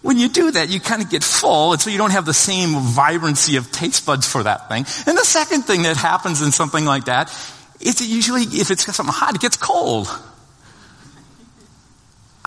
when 0.00 0.16
you 0.16 0.30
do 0.30 0.52
that, 0.52 0.70
you 0.70 0.80
kind 0.80 1.02
of 1.02 1.10
get 1.10 1.22
full, 1.22 1.72
and 1.72 1.82
so 1.82 1.90
you 1.90 1.98
don't 1.98 2.12
have 2.12 2.24
the 2.24 2.32
same 2.32 2.70
vibrancy 2.70 3.56
of 3.58 3.70
taste 3.70 4.06
buds 4.06 4.26
for 4.26 4.44
that 4.44 4.70
thing. 4.70 4.86
And 5.06 5.18
the 5.18 5.26
second 5.26 5.64
thing 5.64 5.82
that 5.82 5.98
happens 5.98 6.40
in 6.40 6.52
something 6.52 6.86
like 6.86 7.04
that 7.04 7.28
is 7.80 8.00
it 8.00 8.08
usually, 8.08 8.44
if 8.44 8.70
it's 8.70 8.86
something 8.96 9.12
hot, 9.12 9.34
it 9.34 9.42
gets 9.42 9.58
cold. 9.58 10.08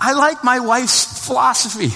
I 0.04 0.14
like 0.14 0.42
my 0.42 0.58
wife's 0.58 1.26
philosophy. 1.26 1.92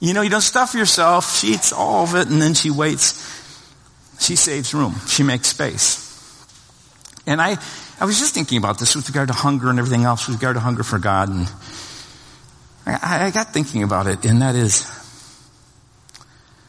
You 0.00 0.14
know, 0.14 0.22
you 0.22 0.30
don't 0.30 0.40
stuff 0.40 0.72
yourself. 0.72 1.36
She 1.36 1.48
eats 1.48 1.74
all 1.74 2.04
of 2.04 2.14
it 2.14 2.28
and 2.28 2.40
then 2.40 2.54
she 2.54 2.70
waits. 2.70 3.22
She 4.18 4.34
saves 4.34 4.72
room. 4.72 4.94
She 5.06 5.22
makes 5.22 5.48
space. 5.48 6.02
And 7.26 7.42
I, 7.42 7.58
I 8.00 8.06
was 8.06 8.18
just 8.18 8.32
thinking 8.32 8.56
about 8.56 8.78
this 8.78 8.96
with 8.96 9.06
regard 9.08 9.28
to 9.28 9.34
hunger 9.34 9.68
and 9.68 9.78
everything 9.78 10.04
else 10.04 10.26
with 10.26 10.36
regard 10.36 10.56
to 10.56 10.60
hunger 10.60 10.82
for 10.82 10.98
God. 10.98 11.28
And 11.28 11.46
I, 12.86 13.26
I 13.26 13.30
got 13.30 13.52
thinking 13.52 13.82
about 13.82 14.06
it, 14.06 14.24
and 14.24 14.40
that 14.40 14.54
is, 14.54 14.90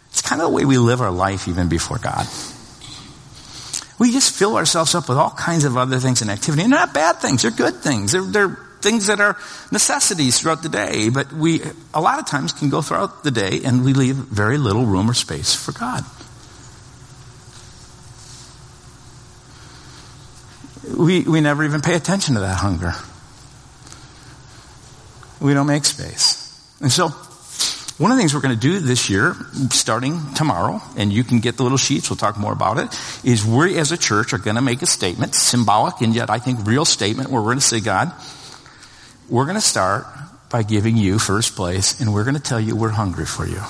it's 0.10 0.22
kind 0.22 0.42
of 0.42 0.50
the 0.50 0.54
way 0.54 0.66
we 0.66 0.78
live 0.78 1.00
our 1.00 1.12
life 1.12 1.48
even 1.48 1.70
before 1.70 2.00
God. 2.00 2.28
We 4.00 4.12
just 4.12 4.36
fill 4.36 4.58
ourselves 4.58 4.94
up 4.94 5.10
with 5.10 5.18
all 5.18 5.32
kinds 5.32 5.64
of 5.64 5.76
other 5.76 6.00
things 6.00 6.22
and 6.22 6.30
activity. 6.30 6.64
And 6.64 6.72
they're 6.72 6.80
not 6.80 6.94
bad 6.94 7.18
things, 7.18 7.42
they're 7.42 7.52
good 7.52 7.76
things. 7.76 8.12
They're, 8.12 8.22
they're 8.22 8.60
things 8.82 9.08
that 9.08 9.20
are 9.20 9.36
necessities 9.72 10.40
throughout 10.40 10.62
the 10.62 10.70
day, 10.70 11.10
but 11.10 11.34
we, 11.34 11.62
a 11.94 12.02
lot 12.02 12.20
of 12.20 12.28
times, 12.28 12.54
can 12.54 12.70
go 12.70 12.82
throughout 12.82 13.24
the 13.24 13.32
day 13.32 13.62
and 13.66 13.84
we 13.84 13.94
leave 13.94 14.16
very 14.16 14.58
little 14.58 14.86
room 14.86 15.10
or 15.10 15.14
space 15.14 15.56
for 15.56 15.72
God. 15.72 16.04
We, 20.96 21.22
we 21.22 21.42
never 21.42 21.64
even 21.64 21.82
pay 21.82 21.96
attention 21.96 22.36
to 22.36 22.42
that 22.42 22.58
hunger 22.58 22.94
we 25.40 25.54
don't 25.54 25.68
make 25.68 25.86
space. 25.86 26.44
And 26.82 26.92
so, 26.92 27.10
one 27.98 28.12
of 28.12 28.18
the 28.18 28.22
things 28.22 28.36
we're 28.36 28.42
going 28.42 28.54
to 28.54 28.62
do 28.62 28.80
this 28.80 29.10
year, 29.10 29.36
starting 29.72 30.22
tomorrow, 30.36 30.82
and 30.98 31.12
you 31.12 31.24
can 31.24 31.40
get 31.40 31.58
the 31.58 31.64
little 31.64 31.80
sheets, 31.80 32.10
we'll 32.10 32.18
talk 32.18 32.38
more 32.38 32.54
about 32.54 32.78
it, 32.78 32.88
is 33.24 33.44
we 33.44 33.78
as 33.80 33.92
a 33.92 33.98
church 33.98 34.34
are 34.34 34.38
going 34.38 34.56
to 34.56 34.62
make 34.62 34.84
a 34.84 34.86
statement, 34.86 35.34
symbolic 35.34 36.00
and 36.02 36.14
yet 36.14 36.30
I 36.30 36.38
think 36.38 36.68
real 36.68 36.86
statement, 36.86 37.32
where 37.32 37.42
we're 37.42 37.48
going 37.48 37.60
to 37.60 37.66
say, 37.66 37.80
God, 37.80 38.12
we're 39.30 39.46
going 39.46 39.56
to 39.56 39.62
start 39.62 40.06
by 40.52 40.62
giving 40.62 40.96
you 40.96 41.18
first 41.18 41.56
place, 41.56 42.00
and 42.00 42.14
we're 42.14 42.24
going 42.24 42.36
to 42.36 42.42
tell 42.42 42.60
you 42.60 42.76
we're 42.76 42.90
hungry 42.90 43.26
for 43.26 43.48
you. 43.48 43.62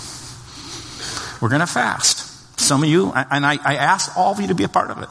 We're 1.42 1.50
going 1.50 1.62
to 1.62 1.68
fast. 1.68 2.60
Some 2.60 2.84
of 2.84 2.90
you, 2.90 3.14
and 3.14 3.46
I, 3.46 3.58
I 3.64 3.76
ask 3.76 4.18
all 4.18 4.34
of 4.34 4.42
you 4.42 4.48
to 4.48 4.56
be 4.56 4.66
a 4.66 4.70
part 4.70 4.92
of 4.92 5.02
it. 5.02 5.10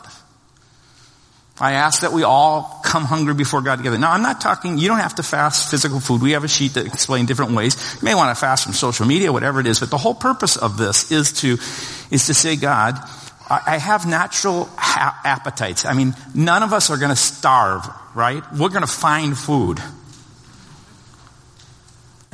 I 1.59 1.73
ask 1.73 2.03
that 2.03 2.13
we 2.13 2.23
all 2.23 2.81
come 2.85 3.05
hungry 3.05 3.33
before 3.33 3.63
God 3.63 3.77
together. 3.77 3.97
Now, 3.97 4.13
I'm 4.13 4.23
not 4.23 4.43
talking, 4.43 4.77
you 4.77 4.89
don't 4.89 4.99
have 4.99 5.15
to 5.15 5.23
fast 5.23 5.71
physical 5.71 6.01
food. 6.01 6.21
We 6.21 6.33
have 6.33 6.45
a 6.45 6.49
sheet 6.49 6.75
that 6.75 6.87
explains 6.87 7.29
different 7.29 7.53
ways. 7.53 7.77
You 8.01 8.05
may 8.05 8.15
want 8.15 8.35
to 8.37 8.39
fast 8.39 8.65
from 8.65 8.75
social 8.75 9.07
media, 9.07 9.33
whatever 9.33 9.61
it 9.61 9.67
is, 9.67 9.81
but 9.81 9.91
the 9.91 9.97
whole 9.97 10.15
purpose 10.15 10.57
of 10.57 10.77
this 10.77 11.11
is 11.11 11.33
to, 11.41 11.57
is 12.11 12.27
to 12.27 12.35
say, 12.35 12.57
God, 12.57 12.99
I 13.49 13.79
have 13.79 14.07
natural 14.07 14.69
ha- 14.77 15.21
appetites. 15.25 15.85
I 15.85 15.95
mean, 15.95 16.15
none 16.35 16.63
of 16.63 16.73
us 16.73 16.91
are 16.91 16.97
going 16.97 17.11
to 17.11 17.17
starve, 17.17 17.89
right? 18.15 18.43
We're 18.53 18.71
going 18.71 18.83
to 18.83 18.87
find 18.89 19.39
food. 19.39 19.81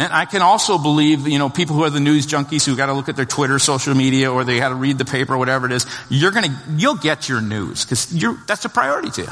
And 0.03 0.13
I 0.13 0.25
can 0.25 0.43
also 0.43 0.79
believe, 0.79 1.29
you 1.29 1.39
know, 1.39 1.49
people 1.49 1.77
who 1.77 1.85
are 1.85 1.91
the 1.91 2.01
news 2.01 2.27
junkies 2.27 2.67
who 2.67 2.75
got 2.75 2.87
to 2.87 2.93
look 2.93 3.09
at 3.09 3.15
their 3.15 3.25
Twitter, 3.25 3.61
social 3.61 3.95
media, 3.95 4.33
or 4.33 4.43
they 4.43 4.59
got 4.59 4.71
to 4.71 4.75
read 4.75 4.99
the 4.99 5.05
paper, 5.05 5.39
whatever 5.39 5.67
it 5.67 5.71
is. 5.71 5.87
You're 6.11 6.33
gonna, 6.33 6.61
you'll 6.77 6.97
get 6.97 7.29
your 7.29 7.41
news 7.41 7.85
because 7.85 8.11
that's 8.49 8.65
a 8.65 8.69
priority 8.69 9.11
to 9.11 9.23
you. 9.23 9.29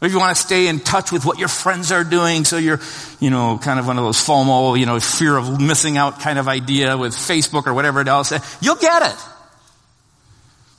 Or 0.00 0.06
if 0.06 0.12
you 0.12 0.18
want 0.18 0.36
to 0.36 0.42
stay 0.42 0.66
in 0.66 0.80
touch 0.80 1.12
with 1.12 1.24
what 1.24 1.38
your 1.38 1.46
friends 1.46 1.92
are 1.92 2.02
doing, 2.02 2.44
so 2.44 2.56
you're, 2.56 2.80
you 3.20 3.30
know, 3.30 3.56
kind 3.62 3.78
of 3.78 3.86
one 3.86 3.98
of 3.98 4.04
those 4.04 4.18
FOMO, 4.18 4.76
you 4.76 4.84
know, 4.84 4.98
fear 4.98 5.36
of 5.36 5.60
missing 5.60 5.96
out 5.96 6.18
kind 6.18 6.36
of 6.36 6.48
idea 6.48 6.98
with 6.98 7.12
Facebook 7.12 7.68
or 7.68 7.74
whatever 7.74 8.00
else, 8.00 8.32
eh, 8.32 8.40
you'll 8.60 8.74
get 8.74 9.02
it. 9.02 9.33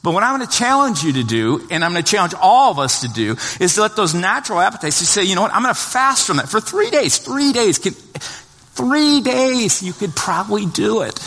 But 0.06 0.14
what 0.14 0.22
I'm 0.22 0.38
going 0.38 0.48
to 0.48 0.56
challenge 0.56 1.02
you 1.02 1.14
to 1.14 1.24
do, 1.24 1.68
and 1.72 1.84
I'm 1.84 1.92
going 1.92 2.04
to 2.04 2.12
challenge 2.12 2.36
all 2.40 2.70
of 2.70 2.78
us 2.78 3.02
to 3.02 3.08
do, 3.08 3.32
is 3.60 3.74
to 3.74 3.82
let 3.82 3.96
those 3.96 4.14
natural 4.14 4.60
appetites, 4.60 5.00
to 5.00 5.06
say, 5.08 5.24
you 5.24 5.34
know 5.34 5.42
what, 5.42 5.52
I'm 5.52 5.64
going 5.64 5.74
to 5.74 5.82
fast 5.82 6.28
from 6.28 6.38
that 6.38 6.48
for 6.48 6.62
three 6.62 6.92
days. 6.92 7.18
Three 7.18 7.52
days. 7.52 7.80
Three 7.80 9.22
days. 9.22 9.82
You 9.82 9.94
could 9.94 10.16
probably 10.16 10.68
do 10.68 11.02
it. 11.02 11.18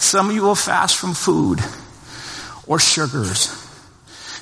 Some 0.00 0.28
of 0.28 0.34
you 0.34 0.42
will 0.42 0.56
fast 0.56 0.96
from 0.96 1.14
food 1.14 1.60
or 2.66 2.80
sugars 2.80 3.59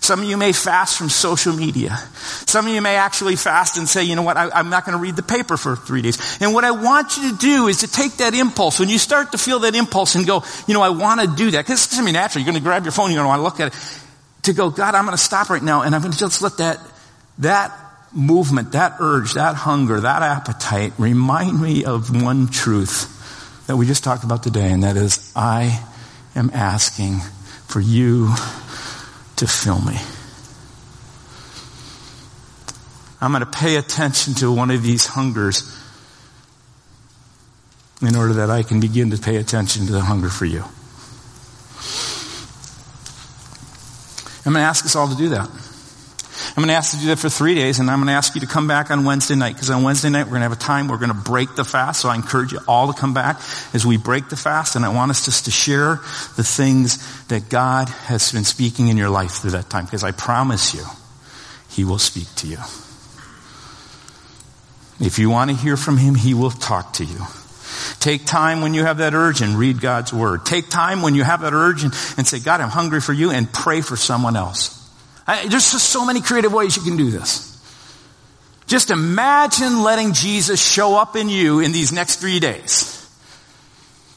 some 0.01 0.21
of 0.21 0.29
you 0.29 0.37
may 0.37 0.53
fast 0.53 0.97
from 0.97 1.09
social 1.09 1.55
media. 1.55 1.97
Some 2.47 2.67
of 2.67 2.73
you 2.73 2.81
may 2.81 2.97
actually 2.97 3.37
fast 3.37 3.77
and 3.77 3.89
say, 3.89 4.05
you 4.05 4.17
know 4.17 4.23
what, 4.23 4.37
I, 4.37 4.61
am 4.61 4.71
not 4.71 4.85
going 4.85 4.97
to 4.97 5.03
read 5.03 5.17
the 5.17 5.23
paper 5.23 5.57
for 5.57 5.77
three 5.77 6.03
days. 6.03 6.41
And 6.41 6.55
what 6.55 6.65
I 6.65 6.71
want 6.71 7.17
you 7.17 7.31
to 7.31 7.37
do 7.37 7.69
is 7.69 7.79
to 7.79 7.89
take 7.89 8.17
that 8.19 8.35
impulse. 8.35 8.79
When 8.79 8.89
you 8.89 8.99
start 8.99 9.33
to 9.33 9.39
feel 9.39 9.61
that 9.61 9.75
impulse 9.75 10.15
and 10.15 10.27
go, 10.27 10.45
you 10.67 10.75
know, 10.75 10.83
I 10.83 10.91
want 10.91 11.21
to 11.21 11.27
do 11.27 11.51
that, 11.53 11.65
because 11.65 11.85
it's 11.85 11.95
going 11.95 12.07
to 12.07 12.09
be 12.09 12.13
natural. 12.13 12.43
You're 12.43 12.53
going 12.53 12.63
to 12.63 12.67
grab 12.67 12.85
your 12.85 12.93
phone, 12.93 13.11
you're 13.11 13.23
going 13.23 13.27
to 13.27 13.43
want 13.43 13.59
to 13.59 13.65
look 13.65 13.73
at 13.73 13.75
it. 13.75 14.03
To 14.43 14.53
go, 14.53 14.71
God, 14.71 14.95
I'm 14.95 15.05
going 15.05 15.17
to 15.17 15.23
stop 15.23 15.51
right 15.51 15.63
now 15.63 15.83
and 15.83 15.95
I'm 15.95 16.01
going 16.01 16.13
to 16.13 16.19
just 16.19 16.41
let 16.41 16.57
that, 16.59 16.79
that 17.39 17.73
movement, 18.13 18.73
that 18.73 18.97
urge, 19.01 19.35
that 19.35 19.55
hunger, 19.55 20.01
that 20.01 20.23
appetite 20.23 20.93
remind 20.99 21.61
me 21.61 21.85
of 21.85 22.23
one 22.23 22.49
truth 22.49 23.15
that 23.67 23.77
we 23.77 23.87
just 23.87 24.03
talked 24.03 24.25
about 24.25 24.43
today, 24.43 24.73
and 24.73 24.83
that 24.83 24.97
is 24.97 25.31
I 25.37 25.85
am 26.35 26.51
asking 26.55 27.19
for 27.67 27.81
you 27.81 28.33
to 29.39 29.47
fill 29.47 29.81
me. 29.81 29.97
I'm 33.21 33.33
going 33.33 33.41
to 33.41 33.47
pay 33.47 33.77
attention 33.77 34.35
to 34.35 34.53
one 34.53 34.71
of 34.71 34.83
these 34.83 35.07
hungers 35.07 35.75
in 38.01 38.15
order 38.15 38.35
that 38.35 38.51
I 38.51 38.63
can 38.63 38.79
begin 38.79 39.11
to 39.11 39.19
pay 39.19 39.37
attention 39.37 39.87
to 39.87 39.93
the 39.93 40.03
hunger 40.03 40.29
for 40.29 40.45
you. 40.45 40.63
I'm 44.47 44.53
going 44.53 44.63
to 44.63 44.69
ask 44.69 44.85
us 44.85 44.95
all 44.95 45.09
to 45.09 45.17
do 45.17 45.31
that. 45.31 45.51
I'm 46.59 46.63
going 46.63 46.71
to 46.71 46.77
ask 46.77 46.93
you 46.93 46.99
to 46.99 47.05
do 47.05 47.09
that 47.11 47.21
for 47.21 47.29
three 47.29 47.55
days, 47.55 47.79
and 47.79 47.89
I'm 47.89 47.99
going 47.99 48.09
to 48.09 48.15
ask 48.15 48.35
you 48.35 48.41
to 48.41 48.49
come 48.49 48.67
back 48.67 48.91
on 48.91 49.05
Wednesday 49.05 49.37
night, 49.37 49.55
because 49.55 49.71
on 49.71 49.85
Wednesday 49.85 50.11
night 50.11 50.25
we're 50.25 50.31
going 50.31 50.41
to 50.41 50.49
have 50.49 50.53
a 50.53 50.57
time 50.57 50.89
we're 50.89 50.99
going 50.99 51.13
to 51.13 51.15
break 51.15 51.55
the 51.55 51.65
fast, 51.65 52.01
so 52.01 52.09
I 52.09 52.17
encourage 52.17 52.51
you 52.51 52.59
all 52.67 52.93
to 52.93 52.99
come 52.99 53.15
back 53.15 53.41
as 53.73 53.87
we 53.87 53.97
break 53.97 54.29
the 54.29 54.35
fast, 54.35 54.75
and 54.75 54.85
I 54.85 54.89
want 54.89 55.13
us 55.13 55.25
just 55.25 55.45
to 55.45 55.53
share 55.53 56.01
the 56.37 56.43
things 56.43 57.27
that 57.27 57.49
God 57.49 57.89
has 57.89 58.33
been 58.33 58.43
speaking 58.43 58.89
in 58.89 58.97
your 58.97 59.09
life 59.09 59.31
through 59.35 59.53
that 59.53 59.71
time, 59.71 59.85
because 59.85 60.03
I 60.03 60.11
promise 60.11 60.75
you, 60.75 60.83
He 61.71 61.85
will 61.85 62.01
speak 62.01 62.27
to 62.39 62.49
you. 62.49 62.59
If 64.99 65.21
you 65.21 65.31
want 65.31 65.51
to 65.51 65.57
hear 65.57 65.77
from 65.77 65.97
Him, 65.97 66.17
He 66.17 66.35
will 66.35 66.51
talk 66.51 66.95
to 66.95 67.05
you. 67.05 67.21
Take 68.01 68.27
time 68.27 68.63
when 68.63 68.75
you 68.75 68.83
have 68.83 68.99
that 68.99 69.15
urge 69.15 69.43
and 69.43 69.55
read 69.55 69.81
God's 69.81 70.13
Word. 70.13 70.45
Take 70.45 70.71
time 70.71 71.03
when 71.03 71.15
you 71.15 71.23
have 71.23 71.43
that 71.43 71.53
urge 71.53 71.85
and, 71.85 71.95
say, 71.95 72.41
God, 72.41 72.61
I'm 72.61 72.69
hungry 72.69 73.01
for 73.01 73.13
you, 73.13 73.31
and 73.31 73.53
pray 73.53 73.81
for 73.81 73.95
someone 73.95 74.35
else. 74.35 74.75
There's 75.29 75.73
just 75.73 75.91
so 75.91 76.07
many 76.07 76.23
creative 76.23 76.53
ways 76.53 76.77
you 76.77 76.83
can 76.83 76.97
do 76.97 77.11
this. 77.11 77.55
Just 78.67 78.91
imagine 78.91 79.83
letting 79.83 80.15
Jesus 80.15 80.61
show 80.61 80.97
up 80.97 81.17
in 81.17 81.29
you 81.29 81.61
in 81.61 81.73
these 81.73 81.93
next 81.93 82.17
three 82.17 82.41
days. 82.41 82.95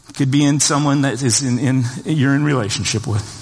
It 0.09 0.15
could 0.15 0.31
be 0.31 0.43
in 0.43 0.59
someone 0.59 1.01
that 1.01 1.21
is 1.21 1.43
in, 1.43 1.59
in 1.59 1.83
you're 2.05 2.35
in 2.35 2.43
relationship 2.43 3.07
with. 3.07 3.39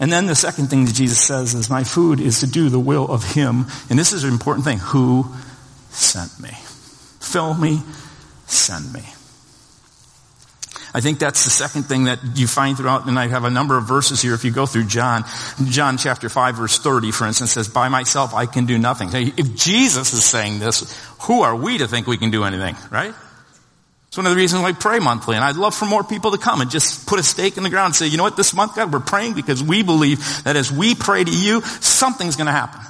And 0.00 0.12
then 0.12 0.26
the 0.26 0.34
second 0.34 0.68
thing 0.68 0.86
that 0.86 0.94
Jesus 0.94 1.20
says 1.20 1.54
is, 1.54 1.70
My 1.70 1.84
food 1.84 2.20
is 2.20 2.40
to 2.40 2.48
do 2.48 2.68
the 2.68 2.80
will 2.80 3.06
of 3.08 3.34
Him. 3.34 3.66
And 3.88 3.98
this 3.98 4.12
is 4.12 4.24
an 4.24 4.32
important 4.32 4.64
thing 4.64 4.78
who 4.78 5.26
sent 5.90 6.40
me. 6.40 6.50
Fill 7.20 7.54
me, 7.54 7.80
send 8.46 8.92
me. 8.92 9.02
I 10.96 11.00
think 11.00 11.18
that's 11.18 11.42
the 11.42 11.50
second 11.50 11.82
thing 11.84 12.04
that 12.04 12.20
you 12.36 12.46
find 12.46 12.76
throughout, 12.76 13.08
and 13.08 13.18
I 13.18 13.26
have 13.26 13.42
a 13.42 13.50
number 13.50 13.76
of 13.76 13.84
verses 13.84 14.22
here. 14.22 14.32
If 14.32 14.44
you 14.44 14.52
go 14.52 14.64
through 14.64 14.84
John, 14.84 15.24
John 15.64 15.98
chapter 15.98 16.28
5 16.28 16.54
verse 16.54 16.78
30, 16.78 17.10
for 17.10 17.26
instance, 17.26 17.50
says, 17.50 17.66
by 17.66 17.88
myself 17.88 18.32
I 18.32 18.46
can 18.46 18.64
do 18.64 18.78
nothing. 18.78 19.10
If 19.12 19.56
Jesus 19.56 20.12
is 20.12 20.24
saying 20.24 20.60
this, 20.60 20.96
who 21.22 21.42
are 21.42 21.56
we 21.56 21.78
to 21.78 21.88
think 21.88 22.06
we 22.06 22.16
can 22.16 22.30
do 22.30 22.44
anything, 22.44 22.76
right? 22.92 23.12
It's 24.06 24.16
one 24.16 24.26
of 24.26 24.30
the 24.30 24.36
reasons 24.36 24.62
why 24.62 24.68
I 24.68 24.72
pray 24.72 25.00
monthly, 25.00 25.34
and 25.34 25.44
I'd 25.44 25.56
love 25.56 25.74
for 25.74 25.86
more 25.86 26.04
people 26.04 26.30
to 26.30 26.38
come 26.38 26.60
and 26.60 26.70
just 26.70 27.08
put 27.08 27.18
a 27.18 27.24
stake 27.24 27.56
in 27.56 27.64
the 27.64 27.70
ground 27.70 27.86
and 27.86 27.96
say, 27.96 28.06
you 28.06 28.16
know 28.16 28.22
what, 28.22 28.36
this 28.36 28.54
month, 28.54 28.76
God, 28.76 28.92
we're 28.92 29.00
praying 29.00 29.34
because 29.34 29.64
we 29.64 29.82
believe 29.82 30.44
that 30.44 30.54
as 30.54 30.70
we 30.70 30.94
pray 30.94 31.24
to 31.24 31.36
you, 31.36 31.60
something's 31.60 32.36
gonna 32.36 32.52
happen. 32.52 32.80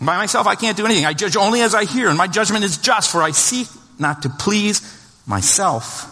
By 0.00 0.16
myself, 0.16 0.48
I 0.48 0.56
can't 0.56 0.76
do 0.76 0.86
anything. 0.86 1.06
I 1.06 1.12
judge 1.12 1.36
only 1.36 1.60
as 1.60 1.72
I 1.72 1.84
hear, 1.84 2.08
and 2.08 2.18
my 2.18 2.26
judgment 2.26 2.64
is 2.64 2.78
just, 2.78 3.12
for 3.12 3.22
I 3.22 3.30
seek 3.30 3.68
not 3.96 4.22
to 4.22 4.28
please 4.28 4.97
myself, 5.28 6.06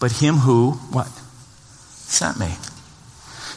but 0.00 0.10
him 0.10 0.36
who, 0.36 0.72
what? 0.90 1.06
Sent 1.06 2.38
me. 2.38 2.52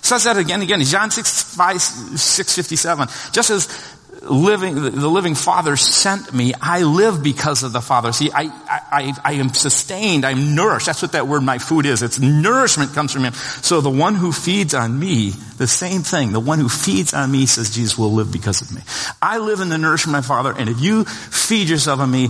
Says 0.02 0.26
that 0.26 0.38
again 0.38 0.62
and 0.62 0.64
again. 0.64 0.82
John 0.84 1.10
6, 1.10 1.56
5, 1.56 1.82
657. 1.82 3.08
Just 3.32 3.50
as 3.50 3.96
living, 4.22 4.76
the 4.76 5.10
living 5.10 5.36
Father 5.36 5.76
sent 5.76 6.34
me, 6.34 6.54
I 6.62 6.84
live 6.84 7.24
because 7.24 7.64
of 7.64 7.74
the 7.74 7.82
Father. 7.82 8.12
See, 8.12 8.30
I, 8.32 8.44
I, 8.70 9.14
I 9.24 9.34
am 9.34 9.50
sustained, 9.50 10.26
I'm 10.26 10.56
nourished. 10.56 10.86
That's 10.86 11.02
what 11.02 11.14
that 11.14 11.28
word 11.28 11.42
my 11.42 11.58
food 11.58 11.86
is. 11.86 12.04
It's 12.04 12.20
nourishment 12.20 12.94
comes 12.94 13.14
from 13.14 13.24
Him. 13.24 13.34
So 13.34 13.82
the 13.82 13.90
one 13.90 14.16
who 14.16 14.32
feeds 14.32 14.74
on 14.74 14.98
me, 14.98 15.32
the 15.58 15.68
same 15.68 16.02
thing, 16.02 16.32
the 16.32 16.40
one 16.40 16.60
who 16.60 16.70
feeds 16.70 17.14
on 17.14 17.32
me, 17.32 17.46
says 17.46 17.74
Jesus, 17.74 17.98
will 17.98 18.12
live 18.12 18.32
because 18.32 18.62
of 18.62 18.74
me. 18.76 18.82
I 19.22 19.38
live 19.40 19.60
in 19.60 19.70
the 19.70 19.78
nourishment 19.78 20.18
of 20.18 20.24
my 20.24 20.28
Father, 20.28 20.54
and 20.58 20.70
if 20.70 20.80
you 20.82 21.06
feed 21.06 21.70
yourself 21.70 22.00
on 22.00 22.12
me, 22.12 22.30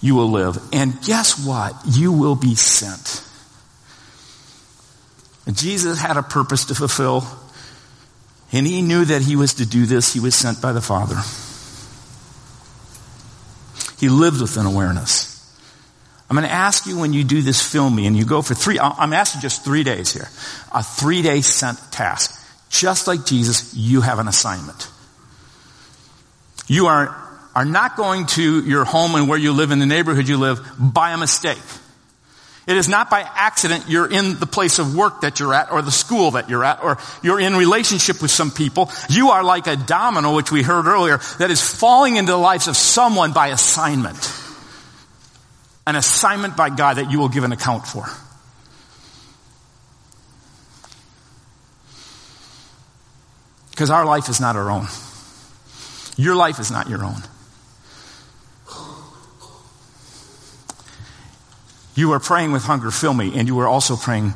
you 0.00 0.14
will 0.14 0.30
live. 0.30 0.58
And 0.72 1.00
guess 1.02 1.44
what? 1.44 1.74
You 1.86 2.12
will 2.12 2.36
be 2.36 2.54
sent. 2.54 3.22
Jesus 5.52 5.98
had 6.00 6.16
a 6.16 6.22
purpose 6.22 6.66
to 6.66 6.74
fulfill, 6.74 7.24
and 8.52 8.66
he 8.66 8.82
knew 8.82 9.04
that 9.04 9.22
he 9.22 9.36
was 9.36 9.54
to 9.54 9.66
do 9.66 9.86
this. 9.86 10.12
He 10.12 10.20
was 10.20 10.34
sent 10.34 10.60
by 10.60 10.72
the 10.72 10.80
Father. 10.80 11.16
He 13.98 14.08
lived 14.08 14.40
with 14.40 14.56
an 14.56 14.66
awareness. 14.66 15.32
I'm 16.28 16.36
going 16.36 16.46
to 16.46 16.52
ask 16.52 16.86
you 16.86 16.98
when 16.98 17.12
you 17.12 17.22
do 17.22 17.40
this 17.40 17.62
film 17.62 17.94
me 17.94 18.06
and 18.06 18.16
you 18.16 18.24
go 18.24 18.42
for 18.42 18.54
three, 18.54 18.80
I'm 18.80 19.12
asking 19.12 19.42
just 19.42 19.64
three 19.64 19.84
days 19.84 20.12
here. 20.12 20.28
A 20.74 20.82
three 20.82 21.22
day 21.22 21.40
sent 21.40 21.78
task. 21.92 22.32
Just 22.68 23.06
like 23.06 23.24
Jesus, 23.24 23.74
you 23.74 24.00
have 24.00 24.18
an 24.18 24.26
assignment. 24.26 24.90
You 26.66 26.86
are 26.88 27.16
are 27.56 27.64
not 27.64 27.96
going 27.96 28.26
to 28.26 28.62
your 28.64 28.84
home 28.84 29.14
and 29.14 29.30
where 29.30 29.38
you 29.38 29.50
live 29.50 29.70
in 29.70 29.78
the 29.78 29.86
neighborhood 29.86 30.28
you 30.28 30.36
live 30.36 30.60
by 30.78 31.12
a 31.12 31.16
mistake. 31.16 31.56
It 32.66 32.76
is 32.76 32.86
not 32.86 33.08
by 33.08 33.20
accident 33.20 33.84
you're 33.88 34.12
in 34.12 34.38
the 34.38 34.46
place 34.46 34.78
of 34.78 34.94
work 34.94 35.22
that 35.22 35.40
you're 35.40 35.54
at 35.54 35.72
or 35.72 35.80
the 35.80 35.90
school 35.90 36.32
that 36.32 36.50
you're 36.50 36.64
at 36.64 36.82
or 36.82 36.98
you're 37.22 37.40
in 37.40 37.56
relationship 37.56 38.20
with 38.20 38.30
some 38.30 38.50
people. 38.50 38.90
You 39.08 39.30
are 39.30 39.42
like 39.42 39.68
a 39.68 39.76
domino, 39.76 40.36
which 40.36 40.52
we 40.52 40.62
heard 40.62 40.84
earlier, 40.84 41.16
that 41.38 41.50
is 41.50 41.62
falling 41.62 42.16
into 42.16 42.32
the 42.32 42.38
lives 42.38 42.68
of 42.68 42.76
someone 42.76 43.32
by 43.32 43.48
assignment. 43.48 44.18
An 45.86 45.96
assignment 45.96 46.58
by 46.58 46.68
God 46.68 46.98
that 46.98 47.10
you 47.10 47.18
will 47.18 47.30
give 47.30 47.44
an 47.44 47.52
account 47.52 47.86
for. 47.86 48.04
Because 53.70 53.88
our 53.88 54.04
life 54.04 54.28
is 54.28 54.42
not 54.42 54.56
our 54.56 54.70
own. 54.70 54.88
Your 56.18 56.36
life 56.36 56.60
is 56.60 56.70
not 56.70 56.90
your 56.90 57.02
own. 57.02 57.22
You 61.96 62.12
are 62.12 62.20
praying 62.20 62.52
with 62.52 62.62
hunger, 62.62 62.90
fill 62.90 63.14
me, 63.14 63.38
and 63.38 63.48
you 63.48 63.58
are 63.58 63.66
also 63.66 63.96
praying 63.96 64.34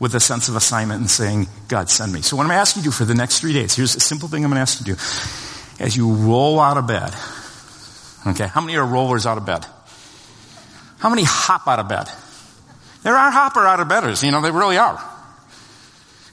with 0.00 0.14
a 0.14 0.20
sense 0.20 0.48
of 0.48 0.56
assignment 0.56 1.00
and 1.00 1.10
saying, 1.10 1.46
God, 1.68 1.88
send 1.88 2.12
me. 2.12 2.22
So 2.22 2.36
what 2.36 2.42
I'm 2.42 2.48
going 2.48 2.56
to 2.56 2.60
ask 2.60 2.76
you 2.76 2.82
to 2.82 2.88
do 2.88 2.90
for 2.90 3.04
the 3.04 3.14
next 3.14 3.40
three 3.40 3.52
days, 3.52 3.76
here's 3.76 3.94
a 3.94 4.00
simple 4.00 4.28
thing 4.28 4.44
I'm 4.44 4.50
going 4.50 4.56
to 4.56 4.62
ask 4.62 4.80
you 4.80 4.94
to 4.94 5.00
do. 5.00 5.84
As 5.84 5.96
you 5.96 6.12
roll 6.12 6.58
out 6.58 6.78
of 6.78 6.86
bed, 6.86 7.14
okay, 8.26 8.46
how 8.46 8.60
many 8.60 8.76
are 8.76 8.86
rollers 8.86 9.26
out 9.26 9.38
of 9.38 9.46
bed? 9.46 9.66
How 10.98 11.10
many 11.10 11.24
hop 11.24 11.68
out 11.68 11.78
of 11.78 11.88
bed? 11.88 12.08
There 13.02 13.14
are 13.14 13.30
hopper 13.30 13.60
out 13.60 13.80
of 13.80 13.88
bedders, 13.88 14.22
you 14.22 14.30
know, 14.30 14.40
they 14.40 14.50
really 14.50 14.78
are. 14.78 15.02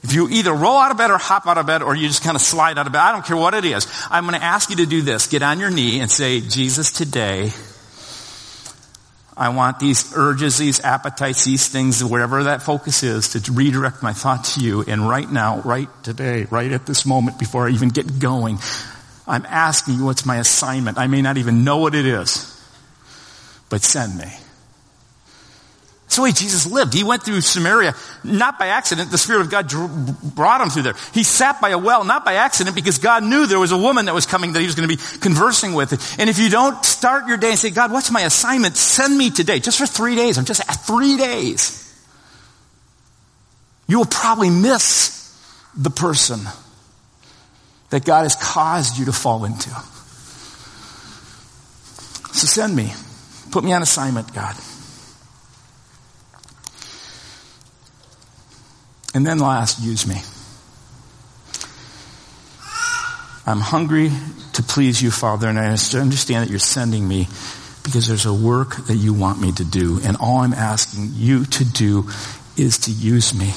If 0.02 0.14
you 0.14 0.28
either 0.30 0.52
roll 0.52 0.78
out 0.78 0.90
of 0.90 0.96
bed 0.96 1.10
or 1.10 1.18
hop 1.18 1.46
out 1.46 1.58
of 1.58 1.66
bed 1.66 1.82
or 1.82 1.94
you 1.94 2.08
just 2.08 2.24
kind 2.24 2.34
of 2.34 2.40
slide 2.40 2.76
out 2.78 2.86
of 2.86 2.92
bed, 2.92 3.00
I 3.00 3.12
don't 3.12 3.24
care 3.24 3.36
what 3.36 3.54
it 3.54 3.64
is. 3.64 3.86
I'm 4.10 4.26
going 4.26 4.38
to 4.38 4.44
ask 4.44 4.70
you 4.70 4.76
to 4.76 4.86
do 4.86 5.02
this. 5.02 5.28
Get 5.28 5.42
on 5.42 5.60
your 5.60 5.70
knee 5.70 6.00
and 6.00 6.10
say, 6.10 6.40
Jesus, 6.40 6.90
today, 6.90 7.52
I 9.36 9.48
want 9.48 9.78
these 9.78 10.12
urges, 10.14 10.58
these 10.58 10.80
appetites, 10.80 11.44
these 11.44 11.68
things, 11.68 12.04
whatever 12.04 12.44
that 12.44 12.62
focus 12.62 13.02
is, 13.02 13.30
to 13.30 13.52
redirect 13.52 14.02
my 14.02 14.12
thought 14.12 14.44
to 14.44 14.60
you. 14.60 14.82
And 14.82 15.08
right 15.08 15.30
now, 15.30 15.60
right 15.60 15.88
today, 16.02 16.46
right 16.50 16.70
at 16.70 16.84
this 16.84 17.06
moment, 17.06 17.38
before 17.38 17.66
I 17.66 17.70
even 17.70 17.88
get 17.88 18.18
going, 18.18 18.58
I'm 19.26 19.46
asking 19.46 19.94
you 19.94 20.04
what's 20.04 20.26
my 20.26 20.36
assignment. 20.36 20.98
I 20.98 21.06
may 21.06 21.22
not 21.22 21.38
even 21.38 21.64
know 21.64 21.78
what 21.78 21.94
it 21.94 22.04
is, 22.04 22.48
but 23.70 23.82
send 23.82 24.18
me. 24.18 24.30
That's 26.12 26.18
the 26.18 26.24
way 26.24 26.32
Jesus 26.32 26.66
lived. 26.66 26.92
He 26.92 27.04
went 27.04 27.22
through 27.22 27.40
Samaria, 27.40 27.94
not 28.22 28.58
by 28.58 28.66
accident. 28.66 29.10
The 29.10 29.16
Spirit 29.16 29.40
of 29.40 29.50
God 29.50 29.72
brought 30.34 30.60
him 30.60 30.68
through 30.68 30.82
there. 30.82 30.94
He 31.14 31.22
sat 31.22 31.58
by 31.58 31.70
a 31.70 31.78
well, 31.78 32.04
not 32.04 32.22
by 32.22 32.34
accident, 32.34 32.76
because 32.76 32.98
God 32.98 33.24
knew 33.24 33.46
there 33.46 33.58
was 33.58 33.72
a 33.72 33.78
woman 33.78 34.04
that 34.04 34.14
was 34.14 34.26
coming 34.26 34.52
that 34.52 34.60
he 34.60 34.66
was 34.66 34.74
going 34.74 34.86
to 34.86 34.94
be 34.94 35.02
conversing 35.20 35.72
with. 35.72 36.20
And 36.20 36.28
if 36.28 36.38
you 36.38 36.50
don't 36.50 36.84
start 36.84 37.28
your 37.28 37.38
day 37.38 37.48
and 37.48 37.58
say, 37.58 37.70
God, 37.70 37.92
what's 37.92 38.10
my 38.10 38.20
assignment? 38.20 38.76
Send 38.76 39.16
me 39.16 39.30
today, 39.30 39.58
just 39.58 39.78
for 39.78 39.86
three 39.86 40.14
days. 40.14 40.36
I'm 40.36 40.44
just 40.44 40.60
at 40.60 40.74
three 40.84 41.16
days. 41.16 41.78
You 43.86 43.96
will 43.96 44.04
probably 44.04 44.50
miss 44.50 45.34
the 45.74 45.88
person 45.88 46.40
that 47.88 48.04
God 48.04 48.24
has 48.24 48.36
caused 48.36 48.98
you 48.98 49.06
to 49.06 49.12
fall 49.12 49.46
into. 49.46 49.70
So 52.34 52.46
send 52.46 52.76
me. 52.76 52.92
Put 53.50 53.64
me 53.64 53.72
on 53.72 53.80
assignment, 53.80 54.34
God. 54.34 54.54
And 59.14 59.26
then 59.26 59.38
last, 59.38 59.82
use 59.82 60.06
me. 60.06 60.16
I'm 63.44 63.60
hungry 63.60 64.10
to 64.54 64.62
please 64.62 65.02
you, 65.02 65.10
Father, 65.10 65.48
and 65.48 65.58
I 65.58 65.66
understand 65.66 66.44
that 66.44 66.50
you're 66.50 66.58
sending 66.58 67.06
me 67.06 67.28
because 67.82 68.06
there's 68.06 68.26
a 68.26 68.32
work 68.32 68.76
that 68.86 68.96
you 68.96 69.12
want 69.12 69.40
me 69.40 69.52
to 69.52 69.64
do. 69.64 70.00
And 70.04 70.16
all 70.16 70.38
I'm 70.38 70.54
asking 70.54 71.10
you 71.14 71.44
to 71.44 71.64
do 71.64 72.08
is 72.56 72.78
to 72.78 72.92
use 72.92 73.34
me. 73.34 73.52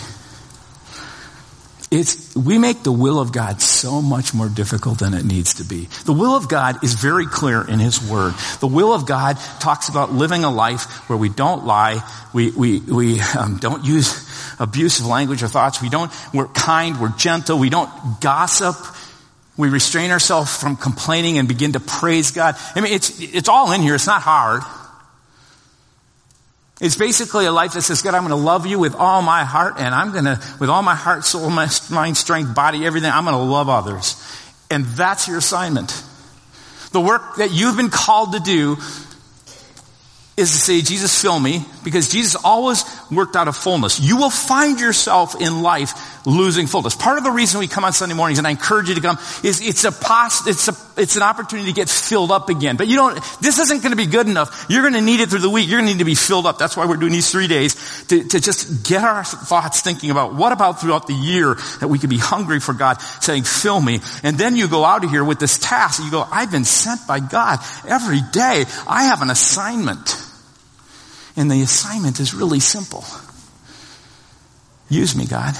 It's, 1.96 2.36
we 2.36 2.58
make 2.58 2.84
the 2.84 2.92
will 2.92 3.20
of 3.20 3.32
God 3.32 3.62
so 3.62 4.02
much 4.02 4.34
more 4.34 4.50
difficult 4.50 5.00
than 5.00 5.14
it 5.14 5.26
needs 5.26 5.56
to 5.56 5.64
be. 5.64 5.88
The 6.06 6.14
will 6.14 6.36
of 6.36 6.50
God 6.50 6.84
is 6.84 6.94
very 6.94 7.26
clear 7.26 7.62
in 7.68 7.80
His 7.80 8.02
Word. 8.02 8.34
The 8.60 8.68
will 8.68 8.94
of 8.94 9.06
God 9.06 9.38
talks 9.60 9.90
about 9.90 10.12
living 10.12 10.44
a 10.44 10.52
life 10.52 11.10
where 11.10 11.18
we 11.18 11.30
don't 11.30 11.66
lie, 11.66 12.08
we, 12.34 12.52
we, 12.52 12.80
we 12.80 13.20
um, 13.38 13.58
don't 13.58 13.86
use 13.86 14.28
abusive 14.60 15.06
language 15.06 15.44
or 15.44 15.48
thoughts, 15.48 15.82
we 15.82 15.90
don't, 15.90 16.12
we're 16.34 16.48
kind, 16.48 17.00
we're 17.00 17.16
gentle, 17.18 17.58
we 17.58 17.70
don't 17.70 17.90
gossip, 18.22 18.76
we 19.58 19.70
restrain 19.70 20.12
ourselves 20.12 20.56
from 20.56 20.76
complaining 20.76 21.38
and 21.38 21.48
begin 21.48 21.74
to 21.74 21.80
praise 21.80 22.32
God. 22.32 22.56
I 22.76 22.82
mean, 22.82 22.94
it's, 22.94 23.20
it's 23.22 23.48
all 23.48 23.72
in 23.72 23.82
here, 23.82 23.96
it's 23.96 24.08
not 24.08 24.22
hard. 24.22 24.64
It's 26.82 26.98
basically 26.98 27.46
a 27.46 27.52
life 27.52 27.74
that 27.74 27.84
says, 27.84 28.02
God, 28.02 28.14
I'm 28.16 28.28
going 28.28 28.38
to 28.38 28.46
love 28.46 28.66
you 28.66 28.80
with 28.80 28.96
all 28.96 29.22
my 29.22 29.46
heart, 29.46 29.76
and 29.78 29.96
I'm 29.96 30.12
going 30.12 30.26
to, 30.26 30.40
with 30.60 30.70
all 30.70 30.82
my 30.82 30.96
heart, 30.96 31.24
soul, 31.24 31.50
mind, 31.50 32.18
strength, 32.18 32.54
body, 32.54 32.86
everything, 32.86 33.10
I'm 33.10 33.24
going 33.24 33.36
to 33.36 33.42
love 33.42 33.70
others. 33.70 34.22
And 34.70 34.86
that's 34.86 35.28
your 35.28 35.38
assignment. 35.38 36.04
The 36.92 37.00
work 37.00 37.38
that 37.38 37.52
you've 37.52 37.78
been 37.78 37.90
called 37.90 38.34
to 38.34 38.40
do 38.40 38.78
is 40.36 40.52
to 40.52 40.58
say, 40.58 40.82
Jesus, 40.82 41.22
fill 41.22 41.40
me, 41.40 41.64
because 41.84 42.10
Jesus 42.10 42.36
always 42.44 42.84
worked 43.12 43.36
out 43.36 43.48
of 43.48 43.56
fullness. 43.56 44.00
You 44.00 44.18
will 44.18 44.30
find 44.30 44.80
yourself 44.80 45.40
in 45.40 45.62
life 45.62 46.26
losing 46.26 46.68
fullness. 46.68 46.96
Part 46.96 47.18
of 47.18 47.24
the 47.24 47.32
reason 47.32 47.60
we 47.60 47.68
come 47.68 47.86
on 47.86 47.94
Sunday 47.94 48.16
mornings, 48.16 48.40
and 48.40 48.48
I 48.48 48.52
encourage 48.52 48.90
you 48.90 48.96
to 48.96 49.02
come, 49.02 49.18
is 49.44 49.62
it's 49.62 49.84
a 49.84 49.92
pos, 49.92 50.48
it's 50.48 50.68
a, 50.68 50.74
it's 50.98 51.16
an 51.16 51.22
opportunity 51.22 51.70
to 51.70 51.76
get 51.76 51.90
filled 51.90 52.32
up 52.32 52.50
again. 52.50 52.78
But 52.78 52.88
you 52.88 52.96
don't, 52.96 53.16
this 53.42 53.60
isn't 53.60 53.84
going 53.84 53.92
to 53.92 53.98
be 53.98 54.08
good 54.08 54.28
enough. 54.28 54.66
You're 54.70 54.82
going 54.82 54.94
to 54.94 55.02
need 55.02 55.20
it 55.20 55.30
through 55.30 55.40
the 55.40 55.50
week. 55.50 55.70
You're 55.70 55.80
going 55.80 55.88
to 55.88 55.94
need 55.94 56.00
to 56.00 56.06
be 56.06 56.16
filled 56.16 56.46
up. 56.48 56.58
That's 56.58 56.76
why 56.76 56.86
we're 56.86 56.98
doing 56.98 57.12
these 57.12 57.30
three 57.30 57.48
days, 57.48 57.76
to, 58.08 58.24
to 58.24 58.40
just 58.40 58.88
get 58.88 59.04
our 59.04 59.24
thoughts 59.24 59.82
thinking 59.82 60.10
about 60.10 60.34
what 60.34 60.52
about 60.52 60.82
throughout 60.82 61.08
the 61.08 61.14
year 61.14 61.56
that 61.80 61.88
we 61.88 62.00
could 62.00 62.10
be 62.10 62.18
hungry 62.18 62.60
for 62.60 62.74
God, 62.74 63.00
saying, 63.22 63.44
fill 63.44 63.80
me. 63.80 64.00
And 64.24 64.38
then 64.38 64.56
you 64.56 64.68
go 64.68 64.84
out 64.84 65.04
of 65.04 65.12
here 65.12 65.24
with 65.24 65.40
this 65.40 65.58
task. 65.58 66.04
You 66.04 66.10
go, 66.10 66.28
I've 66.32 66.52
been 66.52 66.66
sent 66.66 67.06
by 67.08 67.20
God 67.20 67.60
every 67.88 68.22
day. 68.32 68.66
I 68.88 69.06
have 69.06 69.22
an 69.22 69.30
assignment. 69.30 70.25
And 71.38 71.52
the 71.52 71.62
assignment 71.62 72.20
is 72.20 72.34
really 72.34 72.60
simple. 72.60 73.04
Use 74.90 75.16
me, 75.16 75.26
God. 75.26 75.56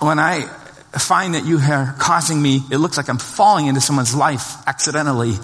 When 0.00 0.18
I 0.18 0.42
find 0.92 1.34
that 1.34 1.44
you 1.44 1.58
are 1.58 1.94
causing 1.98 2.40
me, 2.40 2.62
it 2.70 2.78
looks 2.78 2.96
like 2.96 3.08
I'm 3.08 3.18
falling 3.18 3.66
into 3.66 3.80
someone's 3.80 4.14
life 4.14 4.56
accidentally, 4.66 5.34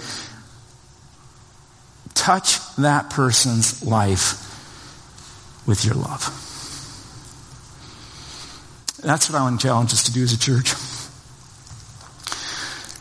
touch 2.14 2.58
that 2.76 3.10
person's 3.10 3.82
life 3.84 4.38
with 5.66 5.84
your 5.84 5.94
love. 5.94 6.38
That's 9.02 9.28
what 9.28 9.38
I 9.38 9.42
want 9.42 9.60
to 9.60 9.66
challenge 9.66 9.92
us 9.92 10.04
to 10.04 10.12
do 10.12 10.22
as 10.22 10.32
a 10.32 10.38
church. 10.38 10.72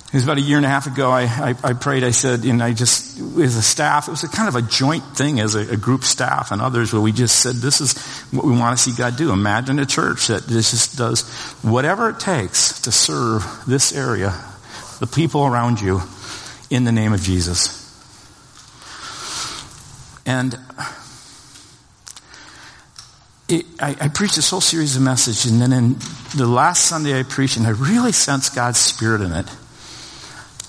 It 0.07 0.15
was 0.15 0.23
about 0.23 0.37
a 0.37 0.41
year 0.41 0.57
and 0.57 0.65
a 0.65 0.69
half 0.69 0.87
ago, 0.87 1.09
I, 1.09 1.23
I, 1.23 1.55
I 1.63 1.73
prayed, 1.73 2.03
I 2.03 2.11
said, 2.11 2.43
and 2.43 2.61
I 2.61 2.73
just, 2.73 3.00
as 3.17 3.55
a 3.55 3.61
staff, 3.61 4.07
it 4.07 4.11
was 4.11 4.23
a 4.23 4.27
kind 4.27 4.47
of 4.47 4.55
a 4.55 4.61
joint 4.61 5.03
thing 5.15 5.39
as 5.39 5.55
a, 5.55 5.73
a, 5.73 5.77
group 5.77 6.03
staff 6.03 6.51
and 6.51 6.61
others 6.61 6.93
where 6.93 7.01
we 7.01 7.11
just 7.11 7.39
said, 7.39 7.55
this 7.55 7.81
is 7.81 7.97
what 8.31 8.45
we 8.45 8.51
want 8.51 8.77
to 8.77 8.81
see 8.83 8.95
God 8.95 9.17
do. 9.17 9.31
Imagine 9.31 9.79
a 9.79 9.85
church 9.85 10.27
that 10.27 10.47
just 10.47 10.97
does 10.97 11.29
whatever 11.61 12.09
it 12.09 12.19
takes 12.19 12.81
to 12.81 12.91
serve 12.91 13.45
this 13.67 13.93
area, 13.93 14.33
the 14.99 15.07
people 15.07 15.45
around 15.45 15.81
you, 15.81 16.01
in 16.69 16.83
the 16.85 16.91
name 16.91 17.13
of 17.13 17.21
Jesus. 17.21 17.77
And 20.25 20.57
it, 23.49 23.65
I, 23.79 23.97
I, 23.99 24.07
preached 24.07 24.35
this 24.35 24.49
whole 24.49 24.61
series 24.61 24.95
of 24.95 25.01
messages, 25.01 25.51
and 25.51 25.61
then 25.61 25.73
in 25.73 25.95
the 26.37 26.47
last 26.47 26.85
Sunday 26.85 27.19
I 27.19 27.23
preached, 27.23 27.57
and 27.57 27.67
I 27.67 27.71
really 27.71 28.13
sensed 28.13 28.55
God's 28.55 28.79
Spirit 28.79 29.21
in 29.21 29.33
it 29.33 29.47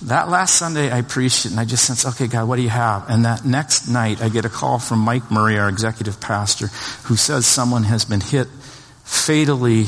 that 0.07 0.29
last 0.29 0.57
Sunday 0.57 0.91
I 0.91 1.01
preached 1.01 1.45
it 1.45 1.51
and 1.51 1.59
I 1.59 1.65
just 1.65 1.85
sensed, 1.85 2.05
okay, 2.05 2.27
God, 2.27 2.47
what 2.47 2.57
do 2.57 2.61
you 2.61 2.69
have? 2.69 3.09
And 3.09 3.25
that 3.25 3.45
next 3.45 3.87
night 3.87 4.21
I 4.21 4.29
get 4.29 4.43
a 4.43 4.49
call 4.49 4.79
from 4.79 4.99
Mike 4.99 5.31
Murray, 5.31 5.57
our 5.57 5.69
executive 5.69 6.19
pastor, 6.19 6.67
who 7.07 7.15
says 7.15 7.45
someone 7.45 7.83
has 7.83 8.03
been 8.03 8.19
hit, 8.19 8.47
fatally 9.03 9.85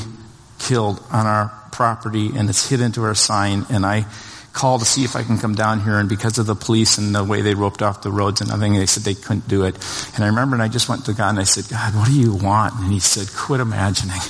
killed 0.59 1.03
on 1.11 1.27
our 1.27 1.51
property 1.71 2.31
and 2.35 2.49
it's 2.49 2.69
hit 2.69 2.79
into 2.79 3.03
our 3.03 3.15
sign. 3.15 3.65
And 3.69 3.85
I 3.85 4.05
call 4.53 4.79
to 4.79 4.85
see 4.85 5.03
if 5.03 5.17
I 5.17 5.23
can 5.23 5.37
come 5.37 5.53
down 5.53 5.81
here 5.81 5.99
and 5.99 6.07
because 6.07 6.37
of 6.37 6.45
the 6.45 6.55
police 6.55 6.97
and 6.97 7.13
the 7.13 7.23
way 7.23 7.41
they 7.41 7.53
roped 7.53 7.81
off 7.81 8.01
the 8.01 8.11
roads 8.11 8.39
and 8.39 8.49
everything, 8.51 8.75
they 8.75 8.85
said 8.85 9.03
they 9.03 9.15
couldn't 9.15 9.49
do 9.49 9.65
it. 9.65 9.75
And 10.15 10.23
I 10.23 10.27
remember 10.27 10.55
and 10.55 10.63
I 10.63 10.69
just 10.69 10.87
went 10.87 11.05
to 11.05 11.13
God 11.13 11.31
and 11.31 11.39
I 11.39 11.43
said, 11.43 11.67
God, 11.69 11.93
what 11.93 12.07
do 12.07 12.13
you 12.13 12.33
want? 12.33 12.73
And 12.75 12.91
he 12.91 12.99
said, 12.99 13.27
quit 13.35 13.59
imagining. 13.59 14.21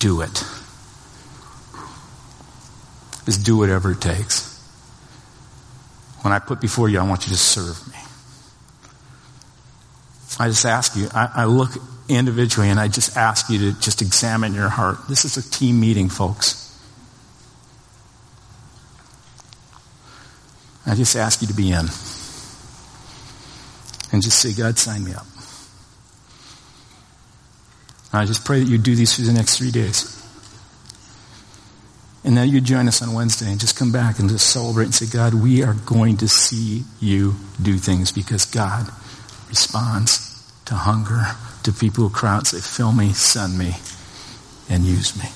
Do 0.00 0.22
it. 0.22 0.44
Just 3.24 3.44
do 3.44 3.56
whatever 3.56 3.92
it 3.92 4.00
takes 4.00 4.55
when 6.26 6.32
I 6.32 6.40
put 6.40 6.60
before 6.60 6.88
you, 6.88 6.98
I 6.98 7.04
want 7.04 7.24
you 7.24 7.32
to 7.32 7.38
serve 7.38 7.86
me. 7.86 8.00
I 10.40 10.48
just 10.48 10.66
ask 10.66 10.96
you, 10.96 11.06
I, 11.14 11.30
I 11.32 11.44
look 11.44 11.70
individually 12.08 12.68
and 12.68 12.80
I 12.80 12.88
just 12.88 13.16
ask 13.16 13.48
you 13.48 13.60
to 13.60 13.80
just 13.80 14.02
examine 14.02 14.52
your 14.52 14.68
heart. 14.68 15.06
This 15.08 15.24
is 15.24 15.36
a 15.36 15.50
team 15.50 15.78
meeting, 15.78 16.08
folks. 16.08 16.76
I 20.84 20.96
just 20.96 21.14
ask 21.14 21.42
you 21.42 21.46
to 21.46 21.54
be 21.54 21.70
in. 21.70 21.86
And 24.10 24.20
just 24.20 24.40
say, 24.40 24.52
God, 24.52 24.76
sign 24.78 25.04
me 25.04 25.14
up. 25.14 25.26
I 28.12 28.24
just 28.24 28.44
pray 28.44 28.58
that 28.58 28.68
you 28.68 28.78
do 28.78 28.96
these 28.96 29.14
for 29.14 29.22
the 29.22 29.32
next 29.32 29.58
three 29.58 29.70
days. 29.70 30.15
And 32.26 32.36
then 32.36 32.48
you 32.48 32.60
join 32.60 32.88
us 32.88 33.02
on 33.02 33.12
Wednesday 33.12 33.48
and 33.48 33.60
just 33.60 33.78
come 33.78 33.92
back 33.92 34.18
and 34.18 34.28
just 34.28 34.50
celebrate 34.50 34.86
and 34.86 34.94
say, 34.94 35.06
God, 35.06 35.32
we 35.32 35.62
are 35.62 35.74
going 35.86 36.16
to 36.16 36.28
see 36.28 36.82
you 36.98 37.36
do 37.62 37.78
things 37.78 38.10
because 38.10 38.44
God 38.44 38.90
responds 39.48 40.42
to 40.64 40.74
hunger, 40.74 41.22
to 41.62 41.72
people 41.72 42.08
who 42.08 42.10
cry 42.12 42.34
out 42.34 42.38
and 42.38 42.46
say, 42.48 42.58
fill 42.60 42.90
me, 42.90 43.12
send 43.12 43.56
me, 43.56 43.76
and 44.68 44.84
use 44.84 45.16
me. 45.16 45.28